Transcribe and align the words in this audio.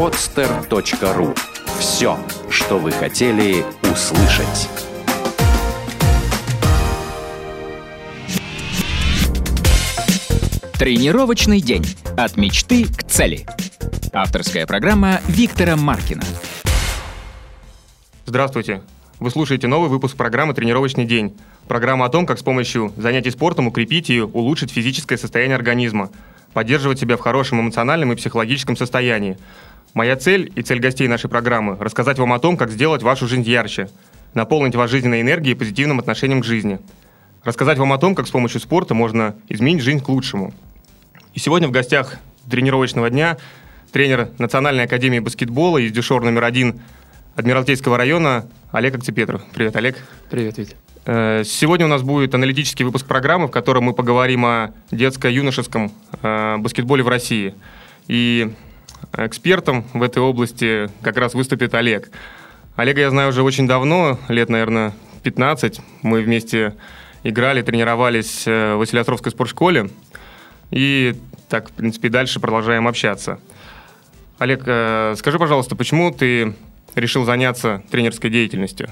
podster.ru. 0.00 1.38
Все, 1.78 2.18
что 2.48 2.78
вы 2.78 2.90
хотели 2.90 3.62
услышать. 3.82 4.70
Тренировочный 10.78 11.60
день. 11.60 11.84
От 12.16 12.38
мечты 12.38 12.86
к 12.86 13.02
цели. 13.02 13.44
Авторская 14.14 14.66
программа 14.66 15.20
Виктора 15.28 15.76
Маркина. 15.76 16.22
Здравствуйте. 18.24 18.80
Вы 19.18 19.30
слушаете 19.30 19.66
новый 19.66 19.90
выпуск 19.90 20.16
программы 20.16 20.54
«Тренировочный 20.54 21.04
день». 21.04 21.36
Программа 21.68 22.06
о 22.06 22.08
том, 22.08 22.24
как 22.24 22.38
с 22.38 22.42
помощью 22.42 22.90
занятий 22.96 23.30
спортом 23.30 23.66
укрепить 23.66 24.08
и 24.08 24.22
улучшить 24.22 24.70
физическое 24.70 25.18
состояние 25.18 25.56
организма, 25.56 26.08
поддерживать 26.54 26.98
себя 26.98 27.18
в 27.18 27.20
хорошем 27.20 27.60
эмоциональном 27.60 28.12
и 28.12 28.16
психологическом 28.16 28.78
состоянии. 28.78 29.36
Моя 29.92 30.14
цель 30.16 30.52
и 30.54 30.62
цель 30.62 30.78
гостей 30.78 31.08
нашей 31.08 31.28
программы– 31.28 31.76
рассказать 31.80 32.18
вам 32.18 32.32
о 32.32 32.38
том, 32.38 32.56
как 32.56 32.70
сделать 32.70 33.02
вашу 33.02 33.26
жизнь 33.26 33.42
ярче, 33.42 33.90
наполнить 34.34 34.76
вас 34.76 34.88
жизненной 34.88 35.20
энергией 35.20 35.54
и 35.54 35.58
позитивным 35.58 35.98
отношением 35.98 36.42
к 36.42 36.44
жизни. 36.44 36.78
Рассказать 37.42 37.76
вам 37.78 37.92
о 37.92 37.98
том, 37.98 38.14
как 38.14 38.28
с 38.28 38.30
помощью 38.30 38.60
спорта 38.60 38.94
можно 38.94 39.34
изменить 39.48 39.82
жизнь 39.82 40.00
к 40.00 40.08
лучшему. 40.08 40.54
И 41.34 41.40
сегодня 41.40 41.66
в 41.66 41.72
гостях 41.72 42.18
тренировочного 42.48 43.10
дня 43.10 43.36
тренер 43.90 44.30
Национальной 44.38 44.84
академии 44.84 45.18
баскетбола 45.18 45.78
из 45.78 45.90
дюшор 45.90 46.22
номер 46.22 46.44
один 46.44 46.80
Адмиралтейского 47.34 47.96
района 47.96 48.46
Олег 48.70 48.94
Акцепетров. 48.94 49.42
Привет, 49.52 49.74
Олег. 49.74 49.96
Привет, 50.30 50.56
Витя. 50.58 50.76
Э, 51.06 51.42
сегодня 51.44 51.86
у 51.86 51.88
нас 51.88 52.02
будет 52.02 52.32
аналитический 52.34 52.84
выпуск 52.84 53.06
программы, 53.06 53.48
в 53.48 53.50
котором 53.50 53.84
мы 53.84 53.92
поговорим 53.92 54.44
о 54.44 54.72
детско-юношеском 54.92 55.90
э, 56.22 56.56
баскетболе 56.58 57.02
в 57.02 57.08
России. 57.08 57.54
И 58.06 58.52
экспертом 59.16 59.84
в 59.92 60.02
этой 60.02 60.22
области 60.22 60.90
как 61.02 61.16
раз 61.16 61.34
выступит 61.34 61.74
Олег. 61.74 62.10
Олега 62.76 63.00
я 63.00 63.10
знаю 63.10 63.30
уже 63.30 63.42
очень 63.42 63.66
давно, 63.66 64.18
лет, 64.28 64.48
наверное, 64.48 64.92
15. 65.22 65.80
Мы 66.02 66.22
вместе 66.22 66.74
играли, 67.22 67.62
тренировались 67.62 68.46
э, 68.46 68.74
в 68.74 68.78
Василиостровской 68.78 69.32
спортшколе. 69.32 69.90
И 70.70 71.16
так, 71.48 71.70
в 71.70 71.72
принципе, 71.72 72.08
дальше 72.08 72.40
продолжаем 72.40 72.86
общаться. 72.86 73.40
Олег, 74.38 74.62
скажи, 75.18 75.38
пожалуйста, 75.38 75.76
почему 75.76 76.10
ты 76.12 76.54
решил 76.94 77.24
заняться 77.24 77.82
тренерской 77.90 78.30
деятельностью? 78.30 78.88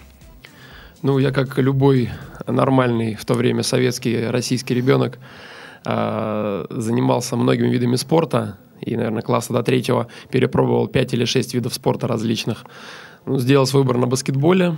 Ну, 1.03 1.19
я 1.19 1.31
как 1.31 1.59
любой 1.59 2.11
нормальный 2.47 3.15
в 3.15 3.25
то 3.25 3.34
время 3.34 3.62
советский, 3.62 4.27
российский 4.27 4.75
ребенок 4.75 5.19
а, 5.84 6.67
занимался 6.71 7.37
многими 7.37 7.69
видами 7.69 7.97
спорта. 7.97 8.59
И, 8.81 8.97
наверное, 8.97 9.23
класса 9.23 9.53
до 9.53 9.62
третьего 9.62 10.09
перепробовал 10.31 10.89
5 10.89 11.15
или 11.15 11.25
6 11.25 11.55
видов 11.55 11.75
спорта 11.75 12.07
различных. 12.07 12.65
Ну, 13.27 13.39
сделал 13.39 13.67
свой 13.67 13.83
выбор 13.83 13.98
на 13.98 14.07
баскетболе. 14.07 14.77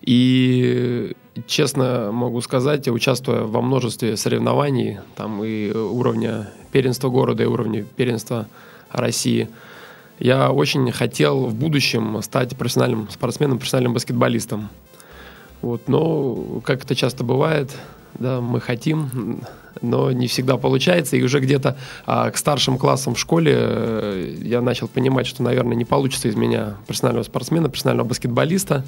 И, 0.00 1.14
честно 1.46 2.10
могу 2.12 2.40
сказать, 2.40 2.88
участвуя 2.88 3.42
во 3.42 3.60
множестве 3.60 4.16
соревнований, 4.16 4.98
там 5.16 5.42
и 5.44 5.70
уровня 5.70 6.50
первенства 6.72 7.08
города, 7.08 7.42
и 7.42 7.46
уровня 7.46 7.84
первенства 7.96 8.46
России– 8.90 9.48
я 10.18 10.50
очень 10.50 10.90
хотел 10.90 11.46
в 11.46 11.54
будущем 11.54 12.20
стать 12.22 12.56
профессиональным 12.56 13.08
спортсменом, 13.08 13.58
профессиональным 13.58 13.94
баскетболистом. 13.94 14.68
Вот, 15.62 15.88
но, 15.88 16.60
как 16.64 16.84
это 16.84 16.94
часто 16.96 17.22
бывает, 17.22 17.70
да, 18.18 18.40
мы 18.40 18.60
хотим, 18.60 19.40
но 19.80 20.12
не 20.12 20.26
всегда 20.26 20.56
получается. 20.56 21.16
И 21.16 21.22
уже 21.22 21.40
где-то 21.40 21.76
а, 22.06 22.30
к 22.30 22.36
старшим 22.36 22.78
классам 22.78 23.14
в 23.14 23.18
школе 23.18 23.54
э, 23.56 24.34
я 24.42 24.60
начал 24.60 24.88
понимать, 24.88 25.26
что, 25.26 25.42
наверное, 25.42 25.76
не 25.76 25.84
получится 25.84 26.28
из 26.28 26.34
меня 26.34 26.76
профессионального 26.86 27.24
спортсмена, 27.24 27.68
профессионального 27.68 28.08
баскетболиста. 28.08 28.84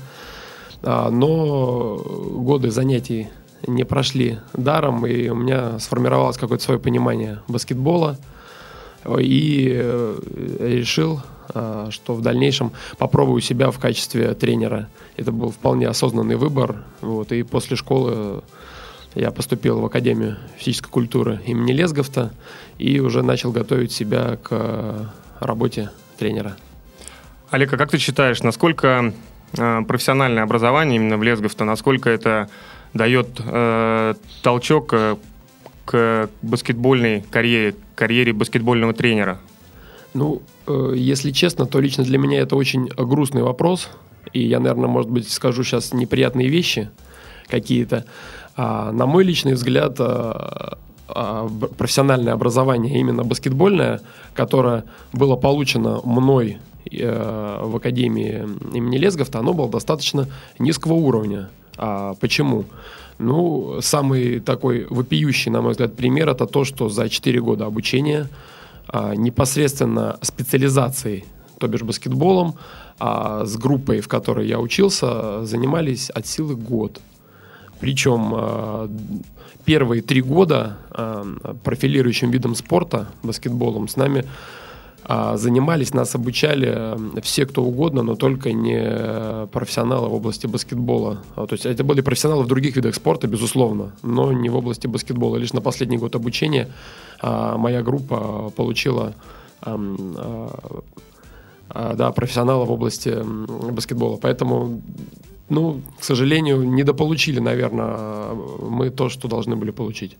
А, 0.82 1.10
но 1.10 1.96
годы 1.96 2.70
занятий 2.70 3.28
не 3.66 3.84
прошли 3.84 4.38
даром, 4.52 5.06
и 5.06 5.28
у 5.28 5.34
меня 5.34 5.78
сформировалось 5.78 6.38
какое-то 6.38 6.64
свое 6.64 6.80
понимание 6.80 7.40
баскетбола– 7.48 8.18
и 9.18 9.70
э, 9.72 10.18
решил, 10.60 11.20
э, 11.54 11.88
что 11.90 12.14
в 12.14 12.22
дальнейшем 12.22 12.72
попробую 12.98 13.40
себя 13.40 13.70
в 13.70 13.78
качестве 13.78 14.34
тренера. 14.34 14.88
Это 15.16 15.32
был 15.32 15.50
вполне 15.50 15.88
осознанный 15.88 16.36
выбор. 16.36 16.84
Вот, 17.00 17.32
и 17.32 17.42
после 17.42 17.76
школы 17.76 18.42
я 19.14 19.30
поступил 19.30 19.80
в 19.80 19.84
Академию 19.84 20.36
физической 20.56 20.90
культуры 20.90 21.40
имени 21.46 21.72
Лесговта 21.72 22.32
и 22.78 23.00
уже 23.00 23.22
начал 23.22 23.52
готовить 23.52 23.92
себя 23.92 24.38
к 24.42 25.12
работе 25.40 25.90
тренера. 26.18 26.56
Олег, 27.50 27.72
а 27.72 27.76
как 27.76 27.90
ты 27.90 27.98
считаешь, 27.98 28.42
насколько 28.42 29.12
э, 29.58 29.82
профессиональное 29.82 30.44
образование 30.44 30.96
именно 30.96 31.18
в 31.18 31.22
Лесговта, 31.22 31.64
насколько 31.64 32.08
это 32.08 32.48
дает 32.94 33.28
э, 33.38 34.14
толчок 34.42 34.94
к 35.84 36.30
баскетбольной 36.42 37.22
карьере, 37.22 37.74
карьере 37.96 38.32
баскетбольного 38.32 38.92
тренера? 38.92 39.40
Ну, 40.14 40.42
э, 40.66 40.92
если 40.96 41.32
честно, 41.32 41.66
то 41.66 41.80
лично 41.80 42.04
для 42.04 42.18
меня 42.18 42.40
это 42.40 42.54
очень 42.54 42.86
грустный 42.86 43.42
вопрос. 43.42 43.88
И 44.32 44.46
я, 44.46 44.60
наверное, 44.60 44.88
может 44.88 45.10
быть, 45.10 45.28
скажу 45.28 45.64
сейчас 45.64 45.92
неприятные 45.92 46.48
вещи 46.48 46.90
какие-то. 47.48 48.04
А, 48.56 48.92
на 48.92 49.06
мой 49.06 49.24
личный 49.24 49.54
взгляд, 49.54 49.96
а, 49.98 50.78
а, 51.08 51.48
профессиональное 51.78 52.32
образование, 52.32 52.98
именно 52.98 53.24
баскетбольное, 53.24 54.00
которое 54.34 54.84
было 55.12 55.36
получено 55.36 56.00
мной 56.04 56.58
э, 56.90 57.60
в 57.64 57.76
Академии 57.76 58.46
имени 58.74 58.98
Лесговта, 58.98 59.38
оно 59.38 59.52
было 59.52 59.68
достаточно 59.68 60.28
низкого 60.58 60.94
уровня. 60.94 61.50
А 61.76 62.14
почему? 62.20 62.64
Ну, 63.18 63.80
самый 63.80 64.40
такой 64.40 64.86
вопиющий, 64.88 65.50
на 65.50 65.62
мой 65.62 65.72
взгляд, 65.72 65.94
пример 65.94 66.28
это 66.28 66.46
то, 66.46 66.64
что 66.64 66.88
за 66.88 67.08
4 67.08 67.40
года 67.40 67.66
обучения 67.66 68.28
непосредственно 69.16 70.18
специализацией, 70.22 71.24
то 71.58 71.68
бишь 71.68 71.82
баскетболом, 71.82 72.54
а 72.98 73.44
с 73.44 73.56
группой, 73.56 74.00
в 74.00 74.08
которой 74.08 74.48
я 74.48 74.58
учился, 74.58 75.44
занимались 75.44 76.10
от 76.10 76.26
силы 76.26 76.56
год. 76.56 77.00
Причем 77.80 78.32
а, 78.34 78.90
первые 79.64 80.02
три 80.02 80.20
года 80.20 80.76
а, 80.90 81.24
профилирующим 81.64 82.30
видом 82.30 82.54
спорта, 82.54 83.08
баскетболом, 83.22 83.88
с 83.88 83.96
нами 83.96 84.24
а 85.02 85.38
занимались, 85.38 85.94
нас 85.94 86.14
обучали 86.14 87.20
все, 87.22 87.46
кто 87.46 87.64
угодно, 87.64 88.02
но 88.02 88.14
только 88.16 88.52
не 88.52 89.46
профессионалы 89.48 90.08
в 90.08 90.14
области 90.14 90.46
баскетбола. 90.46 91.22
А, 91.34 91.46
то 91.46 91.54
есть 91.54 91.66
это 91.66 91.82
были 91.82 92.00
профессионалы 92.02 92.44
в 92.44 92.46
других 92.46 92.76
видах 92.76 92.94
спорта, 92.94 93.26
безусловно, 93.26 93.92
но 94.02 94.30
не 94.30 94.50
в 94.50 94.56
области 94.56 94.86
баскетбола. 94.86 95.38
Лишь 95.38 95.54
на 95.54 95.62
последний 95.62 95.96
год 95.96 96.14
обучения 96.14 96.68
моя 97.22 97.82
группа 97.82 98.52
получила 98.54 99.14
да, 101.74 102.12
профессионала 102.12 102.64
в 102.64 102.70
области 102.70 103.16
баскетбола. 103.72 104.16
Поэтому, 104.16 104.80
ну, 105.50 105.82
к 105.98 106.04
сожалению, 106.04 106.62
недополучили, 106.62 107.40
наверное, 107.40 108.34
мы 108.34 108.90
то, 108.90 109.08
что 109.08 109.28
должны 109.28 109.56
были 109.56 109.70
получить. 109.70 110.16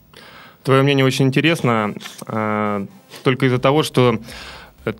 Твое 0.63 0.83
мнение 0.83 1.07
очень 1.07 1.27
интересно, 1.27 1.95
только 2.27 3.47
из-за 3.47 3.59
того, 3.59 3.83
что 3.83 4.21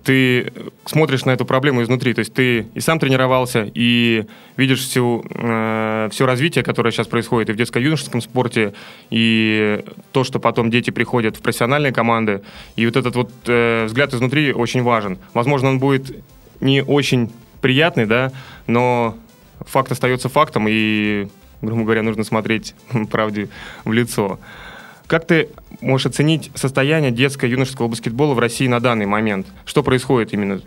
ты 0.03 0.53
смотришь 0.85 1.25
на 1.25 1.31
эту 1.31 1.45
проблему 1.45 1.81
изнутри. 1.81 2.13
То 2.13 2.19
есть 2.19 2.33
ты 2.33 2.67
и 2.73 2.79
сам 2.79 2.99
тренировался, 2.99 3.69
и 3.73 4.25
видишь 4.57 4.81
всю, 4.81 5.25
э, 5.29 6.09
все 6.11 6.25
развитие, 6.25 6.63
которое 6.63 6.91
сейчас 6.91 7.07
происходит 7.07 7.49
и 7.49 7.53
в 7.53 7.55
детско-юношеском 7.55 8.21
спорте, 8.21 8.73
и 9.09 9.83
то, 10.11 10.23
что 10.23 10.39
потом 10.39 10.69
дети 10.69 10.91
приходят 10.91 11.37
в 11.37 11.41
профессиональные 11.41 11.91
команды. 11.91 12.41
И 12.75 12.85
вот 12.85 12.95
этот 12.95 13.15
вот 13.15 13.31
э, 13.47 13.85
взгляд 13.85 14.13
изнутри 14.13 14.53
очень 14.53 14.83
важен. 14.83 15.17
Возможно, 15.33 15.69
он 15.69 15.79
будет 15.79 16.23
не 16.59 16.83
очень 16.83 17.31
приятный, 17.61 18.05
да, 18.05 18.31
но 18.67 19.17
факт 19.65 19.91
остается 19.91 20.29
фактом, 20.29 20.65
и, 20.67 21.27
грубо 21.61 21.83
говоря, 21.83 22.03
нужно 22.03 22.23
смотреть 22.23 22.75
правде 23.11 23.49
в 23.85 23.91
лицо. 23.91 24.39
Как 25.07 25.25
ты 25.27 25.49
можешь 25.81 26.05
оценить 26.05 26.51
состояние 26.55 27.11
детско-юношеского 27.11 27.87
баскетбола 27.89 28.33
в 28.33 28.39
России 28.39 28.67
на 28.67 28.79
данный 28.79 29.05
момент? 29.05 29.47
Что 29.65 29.83
происходит 29.83 30.31
именно 30.33 30.61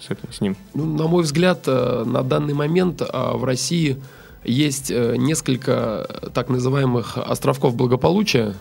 с, 0.00 0.10
этим, 0.10 0.32
с 0.32 0.40
ним? 0.40 0.56
Ну, 0.74 0.84
на 0.84 1.06
мой 1.06 1.22
взгляд, 1.22 1.64
э, 1.66 2.04
на 2.04 2.22
данный 2.22 2.54
момент 2.54 3.00
э, 3.02 3.06
в 3.12 3.44
России 3.44 3.96
есть 4.44 4.90
э, 4.90 5.14
несколько 5.16 6.30
так 6.34 6.48
называемых 6.48 7.16
островков 7.16 7.76
благополучия. 7.76 8.54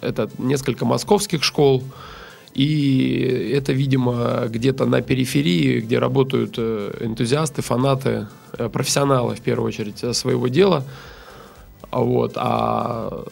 Это 0.00 0.30
несколько 0.38 0.84
московских 0.84 1.42
школ, 1.42 1.82
и 2.54 3.52
это, 3.54 3.72
видимо, 3.72 4.46
где-то 4.48 4.84
на 4.84 5.00
периферии, 5.00 5.80
где 5.80 5.98
работают 5.98 6.58
энтузиасты, 6.58 7.62
фанаты, 7.62 8.28
профессионалы, 8.72 9.34
в 9.34 9.40
первую 9.40 9.68
очередь, 9.68 10.04
своего 10.14 10.48
дела. 10.48 10.84
Вот. 11.90 12.32
А 12.36 13.24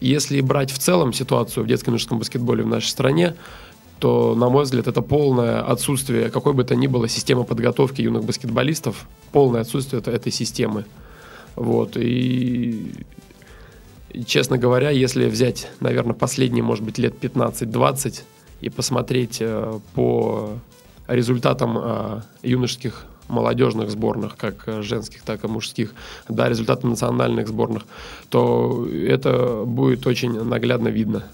если 0.00 0.40
брать 0.42 0.70
в 0.70 0.78
целом 0.78 1.12
ситуацию 1.12 1.64
в 1.64 1.66
детском 1.66 1.92
юношеском 1.92 2.18
баскетболе 2.18 2.64
в 2.64 2.66
нашей 2.66 2.88
стране, 2.88 3.34
то, 3.98 4.34
на 4.34 4.50
мой 4.50 4.64
взгляд, 4.64 4.88
это 4.88 5.00
полное 5.00 5.62
отсутствие 5.62 6.28
какой 6.28 6.52
бы 6.52 6.64
то 6.64 6.74
ни 6.74 6.86
было 6.86 7.08
системы 7.08 7.44
подготовки 7.44 8.02
юных 8.02 8.24
баскетболистов, 8.24 9.08
полное 9.32 9.62
отсутствие 9.62 10.02
этой 10.04 10.32
системы. 10.32 10.84
Вот, 11.56 11.96
и 11.96 12.92
честно 14.26 14.58
говоря, 14.58 14.90
если 14.90 15.26
взять, 15.26 15.70
наверное, 15.80 16.14
последние, 16.14 16.62
может 16.62 16.84
быть, 16.84 16.98
лет 16.98 17.14
15-20 17.22 18.22
и 18.64 18.70
посмотреть 18.70 19.38
э, 19.40 19.78
по 19.94 20.58
результатам 21.06 21.76
э, 21.78 22.20
юношеских 22.42 23.04
молодежных 23.28 23.90
сборных, 23.90 24.36
как 24.36 24.82
женских, 24.82 25.22
так 25.22 25.44
и 25.44 25.48
мужских, 25.48 25.94
да, 26.28 26.48
результаты 26.48 26.86
национальных 26.86 27.48
сборных, 27.48 27.84
то 28.30 28.86
это 28.88 29.64
будет 29.66 30.06
очень 30.06 30.42
наглядно 30.44 30.88
видно. 30.88 31.24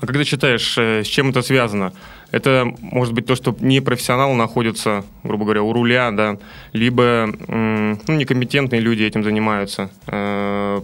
А 0.00 0.06
когда 0.06 0.24
читаешь, 0.24 0.76
э, 0.78 1.04
с 1.04 1.06
чем 1.06 1.30
это 1.30 1.42
связано? 1.42 1.92
Это 2.32 2.66
может 2.80 3.14
быть 3.14 3.26
то, 3.26 3.36
что 3.36 3.56
не 3.60 3.80
профессионал 3.80 4.34
находится, 4.34 5.04
грубо 5.22 5.44
говоря, 5.44 5.62
у 5.62 5.72
руля, 5.72 6.10
да, 6.10 6.38
либо 6.72 7.28
ну, 7.46 8.14
некомпетентные 8.14 8.80
люди 8.80 9.04
этим 9.04 9.22
занимаются, 9.22 9.90
э, 10.08 10.80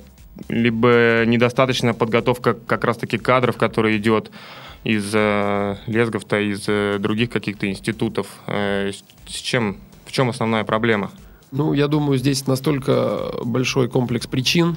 либо 0.49 1.25
недостаточная 1.27 1.95
подготовка 1.95 2.55
как 2.55 2.85
раз-таки 2.85 3.19
кадров, 3.19 3.57
которая 3.57 3.97
идет 3.97 4.31
из 4.85 5.11
э, 5.15 5.77
лесгов-то, 5.87 6.39
из 6.41 7.01
других 7.01 7.31
каких-то 7.31 7.69
институтов. 7.69 8.27
С 8.47 9.03
чем, 9.27 9.79
в 10.05 10.13
чем 10.13 10.31
основная 10.31 10.65
проблема? 10.65 11.11
Ну, 11.51 11.73
я 11.73 11.89
думаю, 11.89 12.19
здесь 12.19 12.47
настолько 12.47 13.33
большой 13.45 13.89
комплекс 13.89 14.27
причин, 14.27 14.77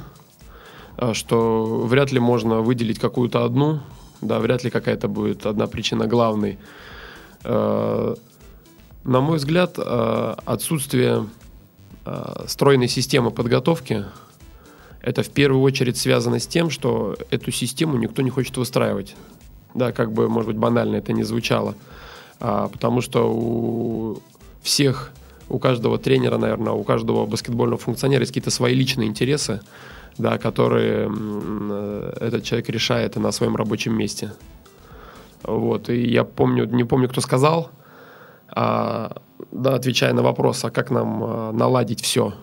что 1.13 1.85
вряд 1.85 2.11
ли 2.11 2.19
можно 2.19 2.61
выделить 2.61 2.99
какую-то 2.99 3.43
одну 3.45 3.81
да, 4.21 4.39
вряд 4.39 4.63
ли 4.63 4.69
какая-то 4.69 5.07
будет 5.07 5.45
одна 5.45 5.67
причина 5.67 6.07
главной. 6.07 6.57
Э, 7.43 8.15
на 9.03 9.21
мой 9.21 9.37
взгляд, 9.37 9.75
э, 9.77 10.35
отсутствие 10.45 11.27
э, 12.05 12.45
стройной 12.47 12.87
системы 12.87 13.31
подготовки 13.31 14.05
это 15.01 15.21
в 15.21 15.29
первую 15.29 15.61
очередь 15.61 15.97
связано 15.97 16.39
с 16.39 16.47
тем, 16.47 16.71
что 16.71 17.15
эту 17.29 17.51
систему 17.51 17.97
никто 17.97 18.23
не 18.23 18.31
хочет 18.31 18.57
выстраивать. 18.57 19.15
Да, 19.75 19.91
как 19.91 20.11
бы, 20.11 20.27
может 20.27 20.47
быть, 20.47 20.57
банально 20.57 20.95
это 20.95 21.13
не 21.13 21.23
звучало. 21.23 21.75
А, 22.39 22.67
потому 22.69 23.01
что 23.01 23.31
у 23.31 24.17
всех, 24.63 25.11
у 25.49 25.59
каждого 25.59 25.97
тренера, 25.97 26.37
наверное, 26.37 26.73
у 26.73 26.83
каждого 26.83 27.25
баскетбольного 27.25 27.77
функционера 27.77 28.21
есть 28.21 28.31
какие-то 28.31 28.51
свои 28.51 28.73
личные 28.73 29.07
интересы 29.07 29.61
да, 30.17 30.37
которые 30.37 31.11
этот 32.19 32.43
человек 32.43 32.69
решает 32.69 33.15
на 33.15 33.31
своем 33.31 33.55
рабочем 33.55 33.97
месте. 33.97 34.31
Вот, 35.43 35.89
и 35.89 36.07
я 36.07 36.23
помню, 36.23 36.65
не 36.65 36.83
помню, 36.83 37.09
кто 37.09 37.21
сказал, 37.21 37.69
а, 38.49 39.17
да, 39.51 39.75
отвечая 39.75 40.13
на 40.13 40.23
вопрос, 40.23 40.63
а 40.65 40.71
как 40.71 40.89
нам 40.89 41.23
а, 41.23 41.51
наладить 41.51 42.01
все, 42.01 42.33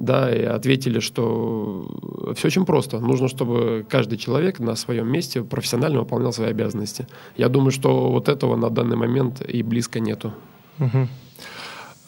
да, 0.00 0.34
и 0.34 0.42
ответили, 0.42 0.98
что 0.98 1.86
все 2.34 2.48
очень 2.48 2.64
просто. 2.64 2.98
Нужно, 2.98 3.28
чтобы 3.28 3.86
каждый 3.88 4.18
человек 4.18 4.58
на 4.58 4.74
своем 4.74 5.06
месте 5.06 5.42
профессионально 5.42 6.00
выполнял 6.00 6.32
свои 6.32 6.48
обязанности. 6.48 7.06
Я 7.36 7.48
думаю, 7.48 7.70
что 7.70 8.10
вот 8.10 8.28
этого 8.28 8.56
на 8.56 8.70
данный 8.70 8.96
момент 8.96 9.42
и 9.46 9.62
близко 9.62 10.00
нету. 10.00 10.32
Угу. 10.78 11.08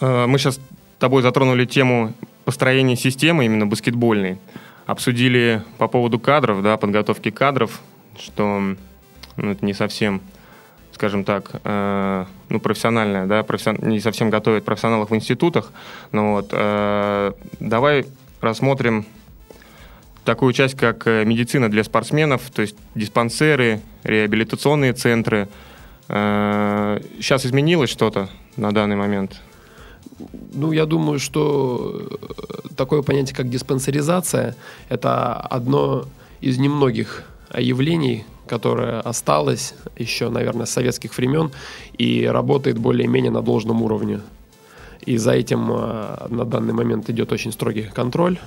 Мы 0.01 0.39
сейчас 0.39 0.59
тобой 0.99 1.23
затронули 1.23 1.65
тему 1.65 2.15
построения 2.45 2.97
системы 2.97 3.45
именно 3.45 3.67
баскетбольной. 3.67 4.39
Обсудили 4.87 5.63
по 5.79 5.87
поводу 5.87 6.19
кадров, 6.19 6.63
да, 6.63 6.77
подготовки 6.77 7.31
кадров, 7.31 7.81
что 8.19 8.75
ну, 9.37 9.51
это 9.51 9.65
не 9.65 9.75
совсем, 9.75 10.23
скажем 10.95 11.25
так, 11.25 11.51
э, 11.65 12.25
ну, 12.49 12.61
профессиональная, 12.61 13.27
да, 13.27 13.43
профессион... 13.43 13.79
не 13.83 14.01
совсем 14.01 14.31
готовят 14.31 14.65
профессионалов 14.65 15.11
в 15.11 15.15
институтах. 15.15 15.73
Но 16.13 16.33
вот 16.35 16.49
э, 16.53 17.33
давай 17.61 18.07
рассмотрим 18.41 19.07
такую 20.25 20.53
часть, 20.53 20.77
как 20.77 21.07
э, 21.07 21.25
медицина 21.25 21.71
для 21.71 21.85
спортсменов, 21.85 22.43
то 22.51 22.63
есть 22.63 22.77
диспансеры, 22.95 23.81
реабилитационные 24.05 24.93
центры. 24.93 25.49
Э, 26.09 27.01
сейчас 27.17 27.47
изменилось 27.47 27.91
что-то 27.91 28.29
на 28.57 28.73
данный 28.73 28.97
момент? 28.97 29.41
Ну, 30.53 30.73
я 30.73 30.87
думаю, 30.87 31.19
что 31.19 32.09
э, 32.11 32.69
такое 32.77 33.03
понятие, 33.03 33.35
как 33.35 33.49
диспансеризация, 33.49 34.57
это 34.89 35.35
одно 35.35 36.07
из 36.41 36.59
немногих 36.59 37.25
явлений, 37.59 38.25
которое 38.47 39.01
осталось 39.01 39.75
еще, 39.97 40.29
наверное, 40.29 40.67
с 40.67 40.71
советских 40.71 41.17
времен 41.17 41.51
и 41.97 42.27
работает 42.27 42.79
более-менее 42.79 43.31
на 43.31 43.43
должном 43.43 43.83
уровне. 43.83 44.21
И 45.05 45.17
за 45.17 45.33
этим 45.33 45.71
э, 45.71 46.27
на 46.29 46.45
данный 46.45 46.73
момент 46.73 47.11
идет 47.11 47.33
очень 47.33 47.53
строгий 47.53 47.83
контроль, 47.83 48.39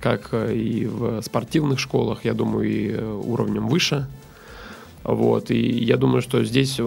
как 0.00 0.28
э, 0.32 0.54
и 0.54 0.86
в 0.86 1.22
спортивных 1.22 1.78
школах, 1.78 2.24
я 2.24 2.34
думаю, 2.34 2.68
и 2.68 2.94
уровнем 3.02 3.68
выше. 3.68 4.06
Вот. 5.04 5.50
И 5.50 5.84
я 5.84 5.96
думаю, 5.96 6.22
что 6.22 6.44
здесь 6.44 6.80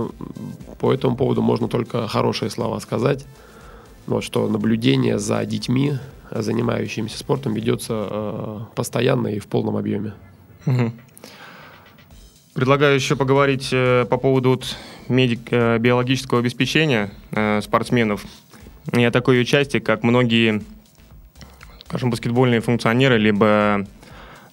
по 0.79 0.93
этому 0.93 1.15
поводу 1.15 1.41
можно 1.41 1.67
только 1.67 2.07
хорошие 2.07 2.49
слова 2.49 2.79
сказать. 2.79 3.25
Вот, 4.07 4.23
что 4.23 4.47
наблюдение 4.47 5.17
за 5.17 5.43
детьми, 5.45 5.93
занимающимися 6.31 7.17
спортом, 7.17 7.53
ведется 7.53 8.07
э, 8.09 8.59
постоянно 8.75 9.27
и 9.27 9.39
в 9.39 9.47
полном 9.47 9.77
объеме. 9.77 10.13
Угу. 10.67 10.91
Предлагаю 12.55 12.95
еще 12.95 13.15
поговорить 13.15 13.69
э, 13.73 14.05
по 14.09 14.17
поводу 14.17 14.51
вот, 14.51 14.77
медик, 15.09 15.41
э, 15.51 15.77
биологического 15.77 16.39
обеспечения 16.39 17.11
э, 17.31 17.59
спортсменов 17.61 18.23
о 18.91 19.11
такой 19.11 19.43
части, 19.45 19.79
как 19.79 20.03
многие, 20.03 20.63
скажем, 21.85 22.09
баскетбольные 22.11 22.61
функционеры, 22.61 23.17
либо 23.17 23.85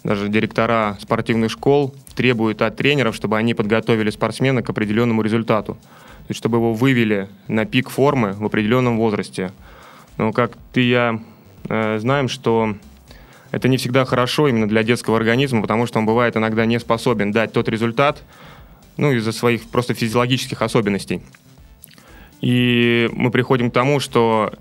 даже 0.02 0.28
директора 0.28 0.98
спортивных 1.00 1.52
школ 1.52 1.94
требуют 2.16 2.60
от 2.60 2.76
тренеров, 2.76 3.14
чтобы 3.14 3.38
они 3.38 3.54
подготовили 3.54 4.10
спортсмена 4.10 4.62
к 4.62 4.68
определенному 4.68 5.22
результату 5.22 5.78
то 6.22 6.26
есть 6.28 6.38
чтобы 6.38 6.58
его 6.58 6.72
вывели 6.72 7.28
на 7.48 7.64
пик 7.66 7.90
формы 7.90 8.32
в 8.32 8.44
определенном 8.44 8.96
возрасте. 8.96 9.52
Но 10.18 10.32
как 10.32 10.52
ты 10.72 10.82
и 10.82 10.88
я 10.88 11.20
э, 11.68 11.98
знаем, 11.98 12.28
что 12.28 12.76
это 13.52 13.68
не 13.68 13.76
всегда 13.76 14.04
хорошо 14.04 14.48
именно 14.48 14.66
для 14.66 14.82
детского 14.82 15.18
организма, 15.18 15.60
потому 15.60 15.86
что 15.86 15.98
он 15.98 16.06
бывает 16.06 16.36
иногда 16.36 16.64
не 16.66 16.80
способен 16.80 17.30
дать 17.32 17.52
тот 17.52 17.68
результат, 17.68 18.22
ну, 18.96 19.12
из-за 19.12 19.30
своих 19.30 19.68
просто 19.70 19.94
физиологических 19.94 20.60
особенностей. 20.62 21.22
И 22.40 23.08
мы 23.12 23.30
приходим 23.30 23.70
к 23.70 23.74
тому, 23.74 24.00
что 24.00 24.52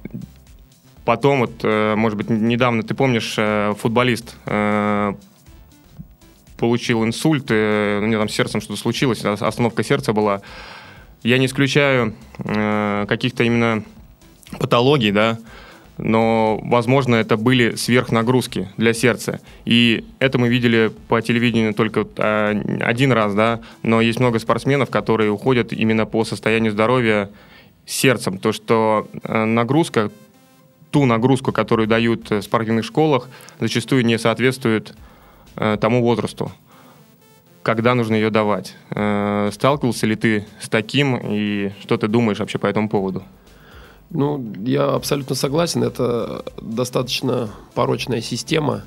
потом, 1.06 1.40
вот, 1.40 1.54
э, 1.64 1.96
может 1.96 2.18
быть, 2.18 2.30
недавно, 2.30 2.84
ты 2.84 2.94
помнишь, 2.94 3.36
э, 3.38 3.74
футболист 3.80 4.36
э, 4.46 5.14
получил 6.58 7.04
инсульт, 7.06 7.50
у 7.50 8.06
него 8.06 8.20
там 8.20 8.30
с 8.30 8.34
сердцем 8.34 8.62
что-то 8.62 8.80
случилось, 8.80 9.24
остановка 9.24 9.84
сердца 9.84 10.14
была, 10.14 10.42
я 11.24 11.40
не 11.40 11.48
исключаю 11.48 12.14
каких-то 12.38 13.44
именно 13.44 13.84
патологий, 14.60 15.12
да, 15.12 15.40
но, 15.98 16.60
возможно, 16.64 17.16
это 17.16 17.38
были 17.38 17.76
сверхнагрузки 17.76 18.70
для 18.78 18.94
сердца. 18.94 19.40
И 19.66 20.06
это 20.20 20.38
мы 20.38 20.50
видели 20.50 20.92
по 21.08 21.22
телевидению 21.22 21.74
только 21.74 22.08
э, 22.18 22.80
один 22.82 23.12
раз, 23.12 23.36
да, 23.36 23.62
но 23.84 24.02
есть 24.02 24.20
много 24.20 24.40
спортсменов, 24.40 24.90
которые 24.90 25.32
уходят 25.32 25.74
именно 25.74 26.06
по 26.06 26.24
состоянию 26.24 26.72
здоровья 26.72 27.30
сердцем. 27.86 28.38
То, 28.38 28.52
что 28.52 29.08
э, 29.24 29.46
нагрузка, 29.46 30.12
ту 30.92 31.06
нагрузку, 31.06 31.52
которую 31.52 31.88
дают 31.88 32.30
в 32.30 32.42
спортивных 32.42 32.86
школах, 32.86 33.30
зачастую 33.60 34.06
не 34.06 34.18
соответствует 34.18 34.94
э, 35.56 35.78
тому 35.80 36.02
возрасту 36.02 36.52
когда 37.64 37.94
нужно 37.94 38.16
ее 38.16 38.30
давать. 38.30 38.76
Э, 38.90 39.50
сталкивался 39.54 40.08
ли 40.08 40.16
ты 40.16 40.48
с 40.60 40.70
таким 40.70 41.20
и 41.24 41.72
что 41.82 41.98
ты 41.98 42.08
думаешь 42.08 42.40
вообще 42.40 42.58
по 42.58 42.68
этому 42.68 42.90
поводу? 42.90 43.24
Ну, 44.14 44.54
я 44.66 44.90
абсолютно 44.90 45.36
согласен. 45.36 45.84
Это 45.84 46.44
достаточно 46.62 47.50
порочная 47.74 48.22
система. 48.22 48.84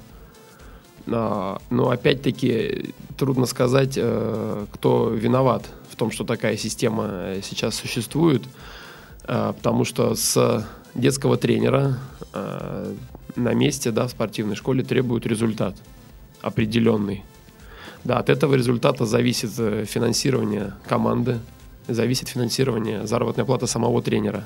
А, 1.07 1.61
но 1.71 1.91
опять-таки 1.91 2.95
трудно 3.17 3.47
сказать, 3.47 3.95
э, 3.97 4.67
кто 4.73 5.09
виноват 5.09 5.71
в 5.91 5.97
том, 5.97 6.11
что 6.11 6.25
такая 6.25 6.57
система 6.57 7.37
сейчас 7.43 7.75
существует. 7.75 8.43
А, 9.25 9.55
потому 9.55 9.85
что 9.85 10.15
с 10.15 10.67
детского 10.95 11.37
тренера 11.37 11.99
э, 12.33 12.95
на 13.37 13.55
месте 13.55 13.91
да, 13.91 14.07
в 14.07 14.11
спортивной 14.11 14.57
школе 14.57 14.85
требуют 14.85 15.27
результат 15.27 15.75
определенный. 16.43 17.25
Да, 18.05 18.19
от 18.19 18.29
этого 18.29 18.55
результата 18.55 19.07
зависит 19.07 19.53
э, 19.59 19.87
финансирование 19.87 20.75
команды, 20.87 21.39
зависит 21.89 22.29
финансирование 22.29 23.07
заработной 23.07 23.47
платы 23.47 23.67
самого 23.67 24.03
тренера. 24.03 24.45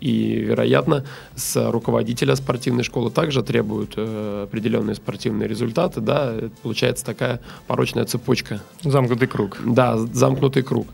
И, 0.00 0.34
вероятно, 0.34 1.04
с 1.34 1.70
руководителя 1.70 2.36
спортивной 2.36 2.84
школы 2.84 3.10
также 3.10 3.42
требуют 3.42 3.94
э, 3.96 4.44
определенные 4.44 4.94
спортивные 4.94 5.48
результаты. 5.48 6.00
Да, 6.00 6.34
получается 6.62 7.04
такая 7.04 7.40
порочная 7.66 8.04
цепочка. 8.04 8.60
Замкнутый 8.82 9.28
круг. 9.28 9.58
Да, 9.64 9.96
замкнутый 9.98 10.62
круг. 10.62 10.88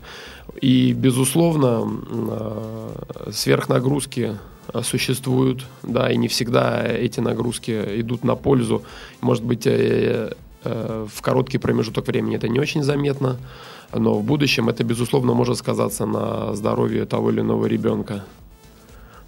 И, 0.61 0.93
безусловно, 0.93 1.85
э, 2.09 3.31
сверхнагрузки 3.31 4.37
существуют, 4.81 5.65
да, 5.83 6.11
и 6.11 6.17
не 6.17 6.27
всегда 6.27 6.83
эти 6.85 7.19
нагрузки 7.19 7.99
идут 7.99 8.23
на 8.23 8.35
пользу. 8.35 8.83
Может 9.21 9.43
быть, 9.43 9.67
э, 9.67 10.33
э, 10.63 11.07
в 11.13 11.21
короткий 11.21 11.57
промежуток 11.57 12.07
времени 12.07 12.37
это 12.37 12.47
не 12.47 12.59
очень 12.59 12.83
заметно, 12.83 13.37
но 13.93 14.15
в 14.15 14.23
будущем 14.23 14.69
это, 14.69 14.83
безусловно, 14.83 15.33
может 15.33 15.57
сказаться 15.57 16.05
на 16.05 16.55
здоровье 16.55 17.05
того 17.05 17.31
или 17.31 17.41
иного 17.41 17.65
ребенка. 17.65 18.23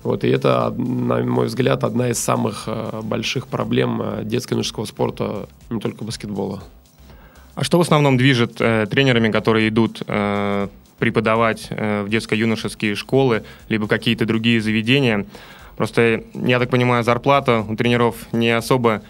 Вот, 0.06 0.24
и 0.24 0.30
это, 0.30 0.70
на 0.78 1.24
мой 1.24 1.48
взгляд, 1.48 1.84
одна 1.84 2.10
из 2.10 2.20
самых 2.20 2.66
э, 2.68 3.02
больших 3.04 3.48
проблем 3.48 4.02
детско-юношеского 4.24 4.86
спорта, 4.86 5.50
не 5.70 5.80
только 5.80 6.04
баскетбола. 6.04 6.64
А 7.56 7.64
что 7.64 7.78
в 7.78 7.82
основном 7.82 8.18
движет 8.18 8.58
э, 8.60 8.86
тренерами, 8.86 9.32
которые 9.32 9.70
идут 9.70 10.04
э, 10.06 10.68
преподавать 11.00 11.68
э, 11.70 12.04
в 12.04 12.10
детско-юношеские 12.10 12.96
школы, 12.96 13.46
либо 13.70 13.88
какие-то 13.88 14.26
другие 14.26 14.62
заведения? 14.62 15.26
Просто, 15.78 16.24
я 16.34 16.60
так 16.60 16.70
понимаю, 16.70 17.04
зарплата 17.04 17.66
у 17.68 17.76
тренеров 17.76 18.16
не 18.34 18.52
особо 18.52 19.02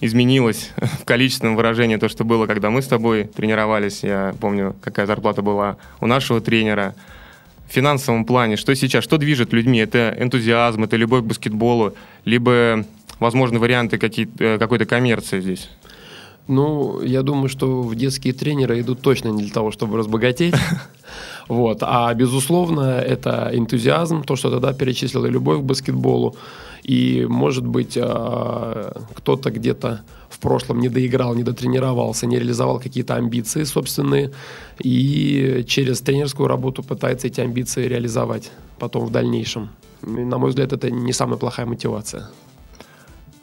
изменилось 0.00 0.70
в 1.00 1.04
количественном 1.04 1.56
выражении 1.56 1.96
то, 1.96 2.08
что 2.08 2.24
было, 2.24 2.46
когда 2.46 2.68
мы 2.68 2.82
с 2.82 2.86
тобой 2.86 3.24
тренировались. 3.24 4.04
Я 4.04 4.34
помню, 4.38 4.76
какая 4.82 5.06
зарплата 5.06 5.40
была 5.40 5.78
у 6.00 6.06
нашего 6.06 6.42
тренера. 6.42 6.94
В 7.68 7.72
финансовом 7.72 8.24
плане, 8.24 8.56
что 8.56 8.74
сейчас, 8.74 9.04
что 9.04 9.18
движет 9.18 9.52
людьми? 9.52 9.78
Это 9.78 10.14
энтузиазм, 10.18 10.84
это 10.84 10.96
любовь 10.96 11.22
к 11.22 11.26
баскетболу, 11.26 11.94
либо, 12.24 12.84
возможно, 13.20 13.58
варианты 13.58 13.98
э, 14.38 14.58
какой-то 14.58 14.84
коммерции 14.86 15.40
здесь? 15.40 15.70
Ну, 16.46 17.00
я 17.02 17.22
думаю, 17.22 17.48
что 17.48 17.82
в 17.82 17.94
детские 17.94 18.34
тренеры 18.34 18.80
идут 18.80 19.00
точно 19.00 19.28
не 19.30 19.42
для 19.44 19.52
того, 19.52 19.70
чтобы 19.70 19.98
разбогатеть. 19.98 20.54
Вот. 21.46 21.82
А, 21.82 22.14
безусловно, 22.14 22.80
это 22.80 23.50
энтузиазм, 23.52 24.22
то, 24.22 24.34
что 24.34 24.50
тогда 24.50 24.72
перечислил, 24.72 25.26
и 25.26 25.30
любовь 25.30 25.60
к 25.60 25.62
баскетболу. 25.62 26.36
И, 26.82 27.26
может 27.28 27.66
быть, 27.66 27.98
а, 28.00 29.02
кто-то 29.14 29.50
где-то 29.50 30.00
прошлом 30.44 30.80
не 30.80 30.88
доиграл, 30.88 31.34
не 31.34 31.42
дотренировался, 31.42 32.26
не 32.26 32.38
реализовал 32.38 32.78
какие-то 32.78 33.16
амбиции 33.16 33.64
собственные, 33.64 34.30
и 34.78 35.64
через 35.66 36.00
тренерскую 36.00 36.48
работу 36.48 36.82
пытается 36.82 37.26
эти 37.26 37.40
амбиции 37.40 37.88
реализовать 37.88 38.52
потом 38.78 39.06
в 39.06 39.10
дальнейшем. 39.10 39.70
На 40.02 40.38
мой 40.38 40.50
взгляд, 40.50 40.72
это 40.72 40.90
не 40.90 41.12
самая 41.12 41.38
плохая 41.38 41.66
мотивация. 41.66 42.28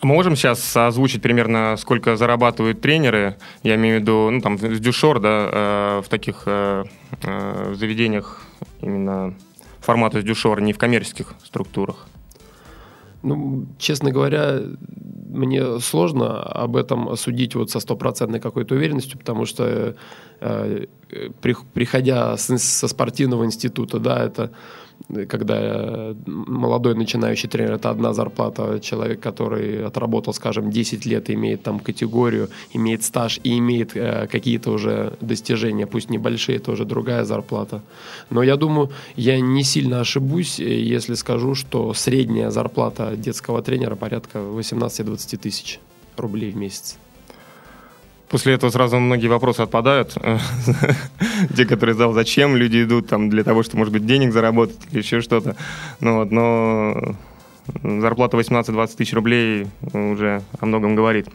Мы 0.03 0.13
можем 0.13 0.35
сейчас 0.35 0.77
озвучить 0.77 1.21
примерно, 1.21 1.75
сколько 1.77 2.15
зарабатывают 2.15 2.81
тренеры, 2.81 3.35
я 3.63 3.75
имею 3.75 3.97
в 3.97 4.01
виду, 4.01 4.29
ну, 4.31 4.41
там, 4.41 4.57
с 4.57 4.79
дюшор, 4.79 5.19
да, 5.19 5.49
э, 5.51 6.01
в 6.05 6.09
таких 6.09 6.43
э, 6.45 6.83
э, 7.23 7.73
заведениях 7.75 8.41
именно 8.81 9.33
формата 9.79 10.21
с 10.21 10.23
дюшор, 10.23 10.61
не 10.61 10.73
в 10.73 10.77
коммерческих 10.77 11.33
структурах? 11.43 12.07
Ну, 13.23 13.65
честно 13.77 14.11
говоря, 14.11 14.61
мне 15.31 15.79
сложно 15.79 16.43
об 16.43 16.75
этом 16.75 17.15
судить 17.15 17.55
вот 17.55 17.71
со 17.71 17.79
стопроцентной 17.79 18.39
какой-то 18.39 18.75
уверенностью, 18.75 19.17
потому 19.17 19.45
что 19.45 19.95
э, 20.39 20.85
при, 21.41 21.55
приходя 21.73 22.37
с, 22.37 22.57
со 22.57 22.87
спортивного 22.87 23.45
института, 23.45 23.99
да, 23.99 24.23
это 24.23 24.51
когда 25.27 26.15
молодой 26.25 26.95
начинающий 26.95 27.49
тренер– 27.49 27.73
это 27.73 27.89
одна 27.89 28.13
зарплата, 28.13 28.79
человек, 28.79 29.19
который 29.19 29.85
отработал, 29.85 30.33
скажем, 30.33 30.71
10 30.71 31.05
лет, 31.05 31.29
имеет 31.29 31.63
там 31.63 31.79
категорию, 31.79 32.49
имеет 32.73 33.03
стаж 33.03 33.39
и 33.43 33.57
имеет 33.57 33.95
э, 33.95 34.27
какие-то 34.31 34.71
уже 34.71 35.13
достижения, 35.21 35.87
пусть 35.87 36.09
небольшие, 36.09 36.57
это 36.57 36.71
уже 36.71 36.85
другая 36.85 37.23
зарплата. 37.25 37.81
Но 38.29 38.43
я 38.43 38.57
думаю, 38.57 38.89
я 39.15 39.39
не 39.39 39.63
сильно 39.63 40.01
ошибусь, 40.01 40.59
если 40.59 41.15
скажу, 41.15 41.55
что 41.55 41.93
средняя 41.93 42.49
зарплата 42.49 43.15
детского 43.15 43.61
тренера 43.61 43.95
порядка 43.95 44.39
18-20 44.39 45.37
тысяч 45.37 45.79
рублей 46.17 46.51
в 46.51 46.57
месяц. 46.57 46.97
После 48.31 48.53
этого 48.53 48.69
сразу 48.69 48.97
многие 48.97 49.27
вопросы 49.27 49.59
отпадают. 49.59 50.15
Те, 51.55 51.65
которые 51.65 51.95
задал, 51.95 52.13
зачем 52.13 52.55
люди 52.55 52.81
идут 52.81 53.09
там 53.09 53.29
для 53.29 53.43
того, 53.43 53.61
чтобы, 53.61 53.79
может 53.79 53.91
быть, 53.91 54.05
денег 54.05 54.31
заработать 54.31 54.79
или 54.91 54.99
еще 54.99 55.19
что-то. 55.19 55.57
Ну, 55.99 56.19
вот, 56.19 56.31
но 56.31 57.15
зарплата 57.83 58.37
18-20 58.37 58.95
тысяч 58.95 59.13
рублей 59.13 59.67
уже 59.91 60.41
о 60.61 60.65
многом 60.65 60.95
говорит. 60.95 61.27